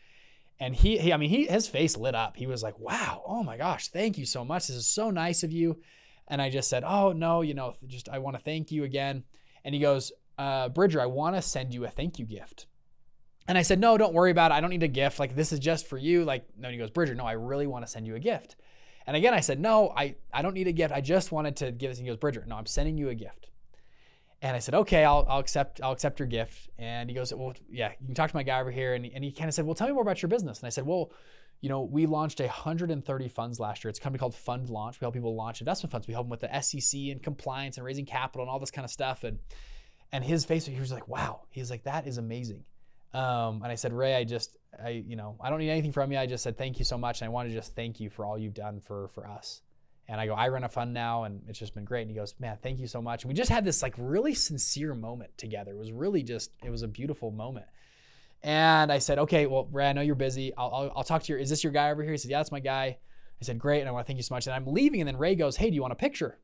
And 0.59 0.75
he, 0.75 0.97
he, 0.97 1.13
I 1.13 1.17
mean, 1.17 1.29
he, 1.29 1.45
his 1.45 1.67
face 1.67 1.95
lit 1.95 2.15
up. 2.15 2.37
He 2.37 2.47
was 2.47 2.63
like, 2.63 2.79
"Wow, 2.79 3.21
oh 3.27 3.43
my 3.43 3.57
gosh, 3.57 3.89
thank 3.89 4.17
you 4.17 4.25
so 4.25 4.45
much. 4.45 4.67
This 4.67 4.77
is 4.77 4.87
so 4.87 5.11
nice 5.11 5.43
of 5.43 5.51
you." 5.51 5.81
And 6.29 6.41
I 6.41 6.49
just 6.49 6.69
said, 6.69 6.85
"Oh 6.85 7.11
no, 7.11 7.41
you 7.41 7.53
know, 7.53 7.75
just 7.85 8.07
I 8.07 8.19
want 8.19 8.37
to 8.37 8.43
thank 8.43 8.71
you 8.71 8.85
again." 8.85 9.25
And 9.65 9.75
he 9.75 9.81
goes, 9.81 10.13
uh, 10.37 10.69
"Bridger, 10.69 11.01
I 11.01 11.05
want 11.07 11.35
to 11.35 11.41
send 11.41 11.73
you 11.73 11.83
a 11.83 11.89
thank 11.89 12.17
you 12.17 12.25
gift." 12.25 12.65
And 13.47 13.57
I 13.57 13.61
said, 13.61 13.79
"No, 13.79 13.97
don't 13.97 14.13
worry 14.13 14.31
about 14.31 14.51
it. 14.51 14.55
I 14.55 14.61
don't 14.61 14.69
need 14.69 14.83
a 14.83 14.87
gift. 14.87 15.19
Like 15.19 15.35
this 15.35 15.51
is 15.51 15.59
just 15.59 15.87
for 15.87 15.97
you." 15.97 16.25
Like, 16.25 16.45
no. 16.57 16.67
And 16.67 16.73
he 16.73 16.79
goes, 16.79 16.91
"Bridger, 16.91 17.15
no, 17.15 17.25
I 17.25 17.33
really 17.33 17.67
want 17.67 17.85
to 17.85 17.91
send 17.91 18.05
you 18.05 18.15
a 18.15 18.19
gift." 18.19 18.55
And 19.05 19.15
again, 19.15 19.33
I 19.33 19.39
said, 19.39 19.59
"No, 19.59 19.93
I 19.95 20.15
I 20.33 20.41
don't 20.41 20.53
need 20.53 20.67
a 20.67 20.73
gift. 20.73 20.93
I 20.93 21.01
just 21.01 21.31
wanted 21.31 21.55
to 21.57 21.71
give 21.71 21.89
this." 21.91 21.97
And 21.97 22.07
he 22.07 22.11
goes, 22.11 22.19
"Bridger, 22.19 22.43
no, 22.47 22.55
I'm 22.55 22.65
sending 22.65 22.97
you 22.97 23.09
a 23.09 23.15
gift." 23.15 23.49
And 24.41 24.55
I 24.55 24.59
said, 24.59 24.75
"Okay, 24.75 25.03
I'll, 25.03 25.25
I'll 25.29 25.39
accept 25.39 25.81
I'll 25.81 25.93
accept 25.93 26.19
your 26.19 26.27
gift." 26.27 26.69
And 26.77 27.09
he 27.09 27.15
goes, 27.15 27.33
"Well, 27.33 27.53
yeah, 27.69 27.91
you 27.99 28.05
can 28.05 28.15
talk 28.15 28.29
to 28.29 28.35
my 28.35 28.43
guy 28.43 28.59
over 28.59 28.71
here." 28.71 28.93
And 28.93 29.05
he, 29.05 29.13
and 29.13 29.23
he 29.23 29.31
kind 29.31 29.47
of 29.47 29.53
said, 29.53 29.65
"Well, 29.65 29.75
tell 29.75 29.87
me 29.87 29.93
more 29.93 30.03
about 30.03 30.21
your 30.21 30.29
business." 30.29 30.59
And 30.59 30.67
I 30.67 30.69
said, 30.69 30.85
"Well." 30.85 31.11
you 31.61 31.69
know, 31.69 31.81
we 31.81 32.05
launched 32.05 32.39
130 32.39 33.29
funds 33.29 33.59
last 33.59 33.83
year. 33.83 33.89
It's 33.89 33.97
a 33.97 34.01
company 34.01 34.19
called 34.19 34.35
Fund 34.35 34.69
Launch. 34.69 34.99
We 34.99 35.05
help 35.05 35.15
people 35.15 35.35
launch 35.35 35.59
investment 35.59 35.91
funds. 35.91 36.07
We 36.07 36.13
help 36.13 36.25
them 36.25 36.29
with 36.29 36.41
the 36.41 36.61
SEC 36.61 36.99
and 37.09 37.21
compliance 37.21 37.77
and 37.77 37.85
raising 37.85 38.05
capital 38.05 38.43
and 38.43 38.49
all 38.49 38.59
this 38.59 38.71
kind 38.71 38.85
of 38.85 38.91
stuff. 38.91 39.23
And 39.23 39.39
and 40.11 40.23
his 40.23 40.45
face, 40.45 40.65
he 40.65 40.79
was 40.79 40.91
like, 40.91 41.07
"Wow." 41.07 41.41
He's 41.49 41.69
like, 41.69 41.83
"That 41.83 42.07
is 42.07 42.17
amazing." 42.17 42.63
Um, 43.13 43.61
and 43.63 43.71
I 43.71 43.75
said, 43.75 43.93
"Ray, 43.93 44.15
I 44.15 44.23
just, 44.23 44.57
I, 44.83 44.89
you 44.89 45.15
know, 45.15 45.37
I 45.39 45.49
don't 45.49 45.59
need 45.59 45.69
anything 45.69 45.91
from 45.91 46.11
you. 46.11 46.17
I 46.17 46.25
just 46.25 46.43
said 46.43 46.57
thank 46.57 46.79
you 46.79 46.85
so 46.85 46.97
much, 46.97 47.21
and 47.21 47.27
I 47.27 47.29
want 47.29 47.49
to 47.49 47.55
just 47.55 47.75
thank 47.75 47.99
you 47.99 48.09
for 48.09 48.25
all 48.25 48.37
you've 48.37 48.53
done 48.53 48.79
for 48.79 49.07
for 49.09 49.27
us." 49.27 49.61
And 50.09 50.21
I 50.21 50.25
go, 50.27 50.33
"I 50.33 50.49
run 50.49 50.63
a 50.63 50.69
fund 50.69 50.93
now, 50.93 51.23
and 51.23 51.41
it's 51.47 51.59
just 51.59 51.73
been 51.73 51.85
great." 51.85 52.01
And 52.01 52.11
he 52.11 52.15
goes, 52.15 52.35
"Man, 52.39 52.57
thank 52.61 52.79
you 52.79 52.87
so 52.87 53.01
much." 53.01 53.23
And 53.23 53.29
we 53.29 53.35
just 53.35 53.49
had 53.49 53.65
this 53.65 53.81
like 53.81 53.95
really 53.97 54.33
sincere 54.33 54.93
moment 54.93 55.37
together. 55.37 55.71
It 55.71 55.77
was 55.77 55.91
really 55.91 56.23
just, 56.23 56.51
it 56.63 56.69
was 56.69 56.83
a 56.83 56.87
beautiful 56.87 57.31
moment. 57.31 57.67
And 58.43 58.91
I 58.91 58.99
said, 58.99 59.19
okay, 59.19 59.47
well, 59.47 59.67
Ray, 59.71 59.89
I 59.89 59.93
know 59.93 60.01
you're 60.01 60.15
busy. 60.15 60.53
I'll, 60.55 60.69
I'll, 60.73 60.93
I'll, 60.97 61.03
talk 61.03 61.23
to 61.23 61.31
your, 61.31 61.39
is 61.39 61.49
this 61.49 61.63
your 61.63 61.73
guy 61.73 61.91
over 61.91 62.03
here? 62.03 62.11
He 62.11 62.17
said, 62.17 62.31
yeah, 62.31 62.37
that's 62.37 62.51
my 62.51 62.59
guy. 62.59 62.97
I 63.41 63.43
said, 63.43 63.59
great. 63.59 63.79
And 63.79 63.89
I 63.89 63.91
want 63.91 64.05
to 64.05 64.07
thank 64.07 64.17
you 64.17 64.23
so 64.23 64.35
much. 64.35 64.47
And 64.47 64.55
I'm 64.55 64.67
leaving. 64.67 65.01
And 65.01 65.07
then 65.07 65.17
Ray 65.17 65.35
goes, 65.35 65.57
hey, 65.57 65.69
do 65.69 65.75
you 65.75 65.81
want 65.81 65.93
a 65.93 65.97
picture? 65.97 66.37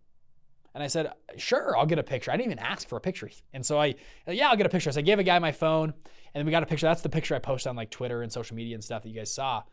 And 0.74 0.84
I 0.84 0.88
said, 0.88 1.12
sure, 1.38 1.78
I'll 1.78 1.86
get 1.86 2.00
a 2.00 2.04
picture. 2.04 2.32
I 2.32 2.38
didn't 2.38 2.52
even 2.52 2.64
ask 2.64 2.88
for 2.88 2.98
a 2.98 3.02
picture. 3.02 3.30
And 3.54 3.66
so 3.66 3.80
I, 3.80 3.96
yeah, 4.28 4.50
I'll 4.50 4.58
get 4.58 4.66
a 4.66 4.70
picture. 4.70 4.92
So 4.92 5.00
I 5.00 5.04
gave 5.04 5.20
a 5.20 5.24
guy 5.24 5.38
my 5.40 5.52
phone 5.52 5.94
and 6.34 6.40
then 6.40 6.46
we 6.46 6.52
got 6.52 6.64
a 6.64 6.66
picture. 6.66 6.88
That's 6.88 7.02
the 7.02 7.10
picture 7.10 7.36
I 7.36 7.40
posted 7.40 7.70
on 7.70 7.76
like 7.76 7.92
Twitter 7.92 8.24
and 8.24 8.32
social 8.32 8.56
media 8.56 8.74
and 8.74 8.84
stuff 8.84 9.04
that 9.04 9.10
you 9.10 9.16
guys 9.16 9.32
saw. 9.32 9.64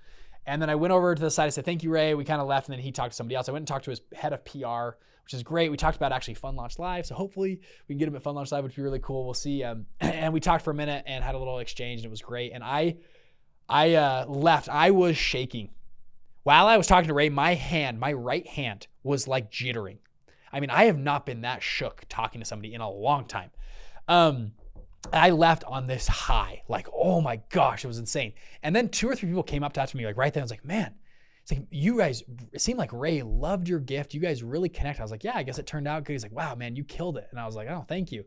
And 0.46 0.60
then 0.60 0.68
I 0.68 0.74
went 0.74 0.92
over 0.92 1.14
to 1.14 1.20
the 1.20 1.30
side. 1.30 1.46
I 1.46 1.50
said, 1.50 1.64
thank 1.64 1.82
you, 1.82 1.90
Ray. 1.90 2.14
We 2.14 2.24
kind 2.24 2.40
of 2.40 2.46
left 2.46 2.68
and 2.68 2.76
then 2.76 2.82
he 2.82 2.92
talked 2.92 3.12
to 3.12 3.16
somebody 3.16 3.36
else. 3.36 3.48
I 3.48 3.52
went 3.52 3.62
and 3.62 3.68
talked 3.68 3.84
to 3.86 3.90
his 3.90 4.02
head 4.14 4.34
of 4.34 4.44
PR, 4.44 4.96
which 5.24 5.32
is 5.32 5.42
great. 5.42 5.70
We 5.70 5.78
talked 5.78 5.96
about 5.96 6.12
actually 6.12 6.34
Fund 6.34 6.56
Launch 6.56 6.78
Live. 6.78 7.06
So 7.06 7.14
hopefully 7.14 7.60
we 7.88 7.94
can 7.94 7.98
get 7.98 8.08
him 8.08 8.16
at 8.16 8.22
Fund 8.22 8.36
Launch 8.36 8.52
Live, 8.52 8.64
which 8.64 8.72
would 8.72 8.76
be 8.76 8.82
really 8.82 9.00
cool. 9.00 9.24
We'll 9.24 9.34
see. 9.34 9.64
Um, 9.64 9.86
and 10.00 10.34
we 10.34 10.40
talked 10.40 10.64
for 10.64 10.70
a 10.70 10.74
minute 10.74 11.04
and 11.06 11.24
had 11.24 11.34
a 11.34 11.38
little 11.38 11.60
exchange 11.60 12.00
and 12.00 12.06
it 12.06 12.10
was 12.10 12.20
great. 12.20 12.52
And 12.52 12.62
I, 12.62 12.96
I 13.68 13.94
uh, 13.94 14.26
left. 14.26 14.68
I 14.68 14.90
was 14.90 15.16
shaking. 15.16 15.70
While 16.42 16.66
I 16.66 16.76
was 16.76 16.86
talking 16.86 17.08
to 17.08 17.14
Ray, 17.14 17.28
my 17.28 17.54
hand, 17.54 18.00
my 18.00 18.12
right 18.12 18.46
hand 18.46 18.86
was 19.02 19.28
like 19.28 19.50
jittering. 19.50 19.98
I 20.52 20.60
mean, 20.60 20.70
I 20.70 20.84
have 20.84 20.98
not 20.98 21.26
been 21.26 21.42
that 21.42 21.62
shook 21.62 22.04
talking 22.08 22.40
to 22.40 22.44
somebody 22.44 22.74
in 22.74 22.80
a 22.80 22.90
long 22.90 23.26
time. 23.26 23.50
Um, 24.08 24.52
I 25.12 25.30
left 25.30 25.64
on 25.64 25.86
this 25.86 26.06
high, 26.06 26.62
like, 26.68 26.86
oh 26.92 27.20
my 27.20 27.40
gosh, 27.50 27.84
it 27.84 27.88
was 27.88 27.98
insane. 27.98 28.32
And 28.62 28.74
then 28.74 28.88
two 28.88 29.08
or 29.08 29.16
three 29.16 29.28
people 29.28 29.42
came 29.42 29.62
up 29.62 29.72
to 29.72 29.96
me, 29.96 30.04
like 30.04 30.16
right 30.16 30.32
then. 30.32 30.42
I 30.42 30.44
was 30.44 30.50
like, 30.50 30.64
man, 30.64 30.94
it's 31.42 31.52
like 31.52 31.66
you 31.70 31.98
guys. 31.98 32.22
It 32.52 32.60
seemed 32.60 32.78
like 32.78 32.92
Ray 32.92 33.22
loved 33.22 33.68
your 33.68 33.80
gift. 33.80 34.14
You 34.14 34.20
guys 34.20 34.42
really 34.42 34.68
connect. 34.68 35.00
I 35.00 35.02
was 35.02 35.10
like, 35.10 35.24
yeah, 35.24 35.36
I 35.36 35.42
guess 35.42 35.58
it 35.58 35.66
turned 35.66 35.88
out 35.88 36.04
good. 36.04 36.12
He's 36.12 36.22
like, 36.22 36.32
wow, 36.32 36.54
man, 36.54 36.76
you 36.76 36.84
killed 36.84 37.16
it. 37.16 37.28
And 37.30 37.40
I 37.40 37.46
was 37.46 37.56
like, 37.56 37.68
oh, 37.68 37.84
thank 37.88 38.12
you. 38.12 38.24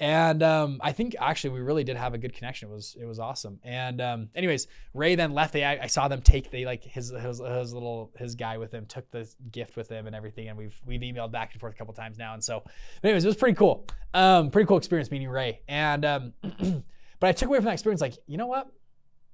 And 0.00 0.42
um, 0.42 0.80
I 0.82 0.90
think 0.90 1.14
actually 1.20 1.50
we 1.50 1.60
really 1.60 1.84
did 1.84 1.96
have 1.96 2.14
a 2.14 2.18
good 2.18 2.34
connection. 2.34 2.68
It 2.68 2.72
was 2.72 2.96
it 3.00 3.04
was 3.04 3.20
awesome. 3.20 3.60
And 3.62 4.00
um, 4.00 4.28
anyways, 4.34 4.66
Ray 4.92 5.14
then 5.14 5.32
left. 5.32 5.52
They 5.52 5.62
I, 5.62 5.84
I, 5.84 5.86
saw 5.86 6.08
them 6.08 6.20
take 6.20 6.50
they 6.50 6.64
like 6.64 6.82
his, 6.82 7.10
his 7.10 7.38
his 7.38 7.72
little 7.72 8.10
his 8.18 8.34
guy 8.34 8.58
with 8.58 8.72
him 8.72 8.86
took 8.86 9.08
the 9.12 9.32
gift 9.52 9.76
with 9.76 9.88
him 9.88 10.08
and 10.08 10.16
everything. 10.16 10.48
And 10.48 10.58
we've 10.58 10.74
we've 10.84 11.00
emailed 11.00 11.30
back 11.30 11.52
and 11.52 11.60
forth 11.60 11.74
a 11.74 11.76
couple 11.76 11.94
times 11.94 12.18
now. 12.18 12.34
And 12.34 12.42
so, 12.42 12.64
anyways, 13.04 13.24
it 13.24 13.28
was 13.28 13.36
pretty 13.36 13.54
cool. 13.54 13.86
Um, 14.14 14.50
pretty 14.50 14.66
cool 14.66 14.78
experience 14.78 15.12
meeting 15.12 15.28
Ray. 15.28 15.60
And 15.68 16.04
um, 16.04 16.32
but 16.42 17.28
I 17.28 17.32
took 17.32 17.48
away 17.48 17.58
from 17.58 17.66
that 17.66 17.74
experience 17.74 18.00
like 18.00 18.14
you 18.26 18.36
know 18.36 18.48
what, 18.48 18.68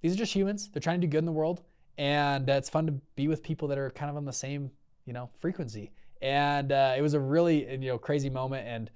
these 0.02 0.12
are 0.12 0.18
just 0.18 0.34
humans. 0.34 0.68
They're 0.70 0.82
trying 0.82 1.00
to 1.00 1.06
do 1.06 1.10
good 1.10 1.20
in 1.20 1.26
the 1.26 1.32
world, 1.32 1.62
and 1.96 2.50
uh, 2.50 2.54
it's 2.54 2.68
fun 2.68 2.84
to 2.84 2.92
be 3.16 3.28
with 3.28 3.42
people 3.42 3.66
that 3.68 3.78
are 3.78 3.88
kind 3.90 4.10
of 4.10 4.16
on 4.18 4.26
the 4.26 4.32
same 4.32 4.70
you 5.06 5.14
know 5.14 5.30
frequency. 5.38 5.90
And 6.20 6.70
uh, 6.70 6.92
it 6.98 7.00
was 7.00 7.14
a 7.14 7.20
really 7.20 7.66
you 7.70 7.88
know 7.88 7.96
crazy 7.96 8.28
moment 8.28 8.68
and 8.68 8.90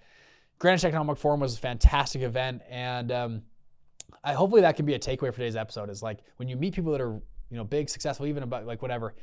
Greenwich 0.58 0.84
Economic 0.84 1.18
Forum 1.18 1.40
was 1.40 1.56
a 1.56 1.58
fantastic 1.58 2.22
event, 2.22 2.62
and 2.70 3.10
um, 3.12 3.42
I 4.22 4.34
hopefully 4.34 4.62
that 4.62 4.76
can 4.76 4.86
be 4.86 4.94
a 4.94 4.98
takeaway 4.98 5.30
for 5.30 5.32
today's 5.32 5.56
episode. 5.56 5.90
Is 5.90 6.02
like 6.02 6.20
when 6.36 6.48
you 6.48 6.56
meet 6.56 6.74
people 6.74 6.92
that 6.92 7.00
are 7.00 7.20
you 7.50 7.56
know 7.56 7.64
big, 7.64 7.88
successful, 7.88 8.26
even 8.26 8.42
about 8.42 8.66
like 8.66 8.82
whatever, 8.82 9.14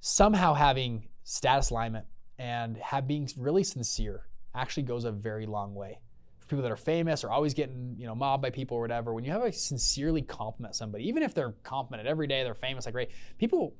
somehow 0.00 0.54
having 0.54 1.08
status 1.24 1.70
alignment 1.70 2.06
and 2.38 2.76
have 2.78 3.06
being 3.06 3.28
really 3.36 3.62
sincere 3.62 4.26
actually 4.54 4.82
goes 4.82 5.04
a 5.04 5.12
very 5.12 5.46
long 5.46 5.74
way. 5.74 6.00
For 6.38 6.46
people 6.46 6.62
that 6.62 6.72
are 6.72 6.76
famous 6.76 7.22
or 7.22 7.30
always 7.30 7.54
getting 7.54 7.94
you 7.98 8.06
know 8.06 8.14
mobbed 8.14 8.42
by 8.42 8.50
people 8.50 8.76
or 8.76 8.80
whatever, 8.80 9.12
when 9.14 9.24
you 9.24 9.30
have 9.30 9.42
a 9.42 9.52
sincerely 9.52 10.22
compliment 10.22 10.74
somebody, 10.74 11.06
even 11.06 11.22
if 11.22 11.34
they're 11.34 11.54
complimented 11.62 12.10
every 12.10 12.26
day, 12.26 12.42
they're 12.42 12.54
famous, 12.54 12.86
like 12.86 12.94
great, 12.94 13.10
people 13.38 13.74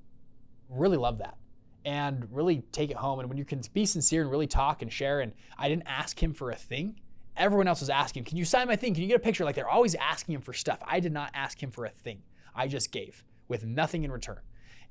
really 0.69 0.97
love 0.97 1.19
that 1.19 1.37
and 1.85 2.27
really 2.31 2.63
take 2.73 2.91
it 2.91 2.97
home. 2.97 3.21
And 3.21 3.29
when 3.29 3.39
you 3.39 3.45
can 3.45 3.63
be 3.73 3.87
sincere 3.87 4.23
and 4.23 4.31
really 4.31 4.47
talk 4.47 4.83
and 4.83 4.93
share, 4.93 5.21
and 5.21 5.33
I 5.59 5.69
didn't 5.69 5.85
ask 5.87 6.21
him 6.21 6.33
for 6.33 6.51
a 6.51 6.57
thing. 6.57 7.01
Everyone 7.37 7.69
else 7.69 7.81
was 7.81 7.91
asking, 7.91 8.25
Can 8.25 8.37
you 8.37 8.45
sign 8.45 8.67
my 8.67 8.77
thing? 8.77 8.93
Can 8.93 9.03
you 9.03 9.09
get 9.09 9.17
a 9.17 9.21
picture? 9.21 9.45
Like 9.45 9.55
they're 9.55 9.69
always 9.69 9.95
asking 9.95 10.35
him 10.35 10.41
for 10.41 10.53
stuff. 10.53 10.79
I 10.85 11.01
did 11.01 11.13
not 11.13 11.31
ask 11.35 11.63
him 11.63 11.71
for 11.71 11.85
a 11.85 11.91
thing. 11.91 12.23
I 12.55 12.69
just 12.69 12.93
gave 12.93 13.25
with 13.49 13.65
nothing 13.65 14.05
in 14.05 14.13
return. 14.13 14.41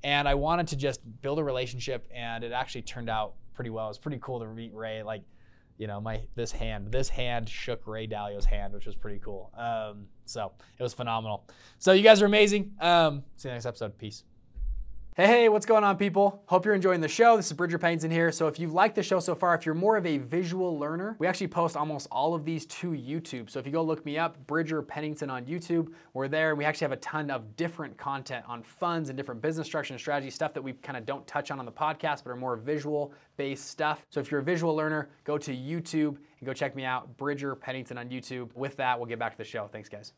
And 0.03 0.27
I 0.27 0.35
wanted 0.35 0.67
to 0.69 0.77
just 0.77 1.01
build 1.21 1.39
a 1.39 1.43
relationship, 1.43 2.07
and 2.13 2.43
it 2.43 2.53
actually 2.53 2.83
turned 2.83 3.09
out 3.09 3.33
pretty 3.53 3.69
well. 3.69 3.85
It 3.85 3.89
was 3.89 3.97
pretty 3.97 4.19
cool 4.21 4.39
to 4.39 4.45
meet 4.45 4.73
Ray. 4.73 5.03
Like, 5.03 5.23
you 5.77 5.87
know, 5.87 5.99
my 5.99 6.21
this 6.35 6.51
hand, 6.51 6.91
this 6.91 7.09
hand 7.09 7.49
shook 7.49 7.85
Ray 7.85 8.07
Dalio's 8.07 8.45
hand, 8.45 8.73
which 8.73 8.85
was 8.85 8.95
pretty 8.95 9.19
cool. 9.19 9.51
Um, 9.57 10.05
so 10.25 10.53
it 10.77 10.83
was 10.83 10.93
phenomenal. 10.93 11.45
So 11.79 11.91
you 11.91 12.03
guys 12.03 12.21
are 12.21 12.25
amazing. 12.25 12.71
Um, 12.79 13.23
see 13.35 13.49
you 13.49 13.53
next 13.53 13.65
episode. 13.65 13.97
Peace. 13.97 14.23
Hey, 15.19 15.27
hey, 15.27 15.49
what's 15.49 15.65
going 15.65 15.83
on, 15.83 15.97
people? 15.97 16.41
Hope 16.45 16.63
you're 16.63 16.73
enjoying 16.73 17.01
the 17.01 17.09
show. 17.09 17.35
This 17.35 17.47
is 17.47 17.51
Bridger 17.51 17.77
Pennington 17.77 18.09
here. 18.09 18.31
So, 18.31 18.47
if 18.47 18.57
you've 18.57 18.71
liked 18.71 18.95
the 18.95 19.03
show 19.03 19.19
so 19.19 19.35
far, 19.35 19.53
if 19.53 19.65
you're 19.65 19.75
more 19.75 19.97
of 19.97 20.05
a 20.05 20.17
visual 20.19 20.79
learner, 20.79 21.17
we 21.19 21.27
actually 21.27 21.49
post 21.49 21.75
almost 21.75 22.07
all 22.09 22.33
of 22.33 22.45
these 22.45 22.65
to 22.67 22.91
YouTube. 22.91 23.49
So, 23.49 23.59
if 23.59 23.65
you 23.65 23.73
go 23.73 23.83
look 23.83 24.05
me 24.05 24.17
up, 24.17 24.37
Bridger 24.47 24.81
Pennington 24.81 25.29
on 25.29 25.43
YouTube, 25.43 25.91
we're 26.13 26.29
there. 26.29 26.55
We 26.55 26.63
actually 26.63 26.85
have 26.85 26.93
a 26.93 27.01
ton 27.01 27.31
of 27.31 27.57
different 27.57 27.97
content 27.97 28.45
on 28.47 28.63
funds 28.63 29.09
and 29.09 29.17
different 29.17 29.41
business 29.41 29.67
structure 29.67 29.93
and 29.93 29.99
strategy 29.99 30.29
stuff 30.29 30.53
that 30.53 30.61
we 30.61 30.71
kind 30.71 30.97
of 30.97 31.05
don't 31.05 31.27
touch 31.27 31.51
on 31.51 31.59
on 31.59 31.65
the 31.65 31.71
podcast, 31.73 32.23
but 32.23 32.29
are 32.29 32.37
more 32.37 32.55
visual 32.55 33.11
based 33.35 33.67
stuff. 33.67 34.05
So, 34.11 34.21
if 34.21 34.31
you're 34.31 34.39
a 34.39 34.43
visual 34.45 34.73
learner, 34.73 35.09
go 35.25 35.37
to 35.37 35.53
YouTube 35.53 36.15
and 36.15 36.45
go 36.45 36.53
check 36.53 36.77
me 36.77 36.85
out, 36.85 37.17
Bridger 37.17 37.57
Pennington 37.57 37.97
on 37.97 38.07
YouTube. 38.07 38.55
With 38.55 38.77
that, 38.77 38.97
we'll 38.97 39.09
get 39.09 39.19
back 39.19 39.33
to 39.33 39.37
the 39.37 39.43
show. 39.43 39.67
Thanks, 39.69 39.89
guys. 39.89 40.13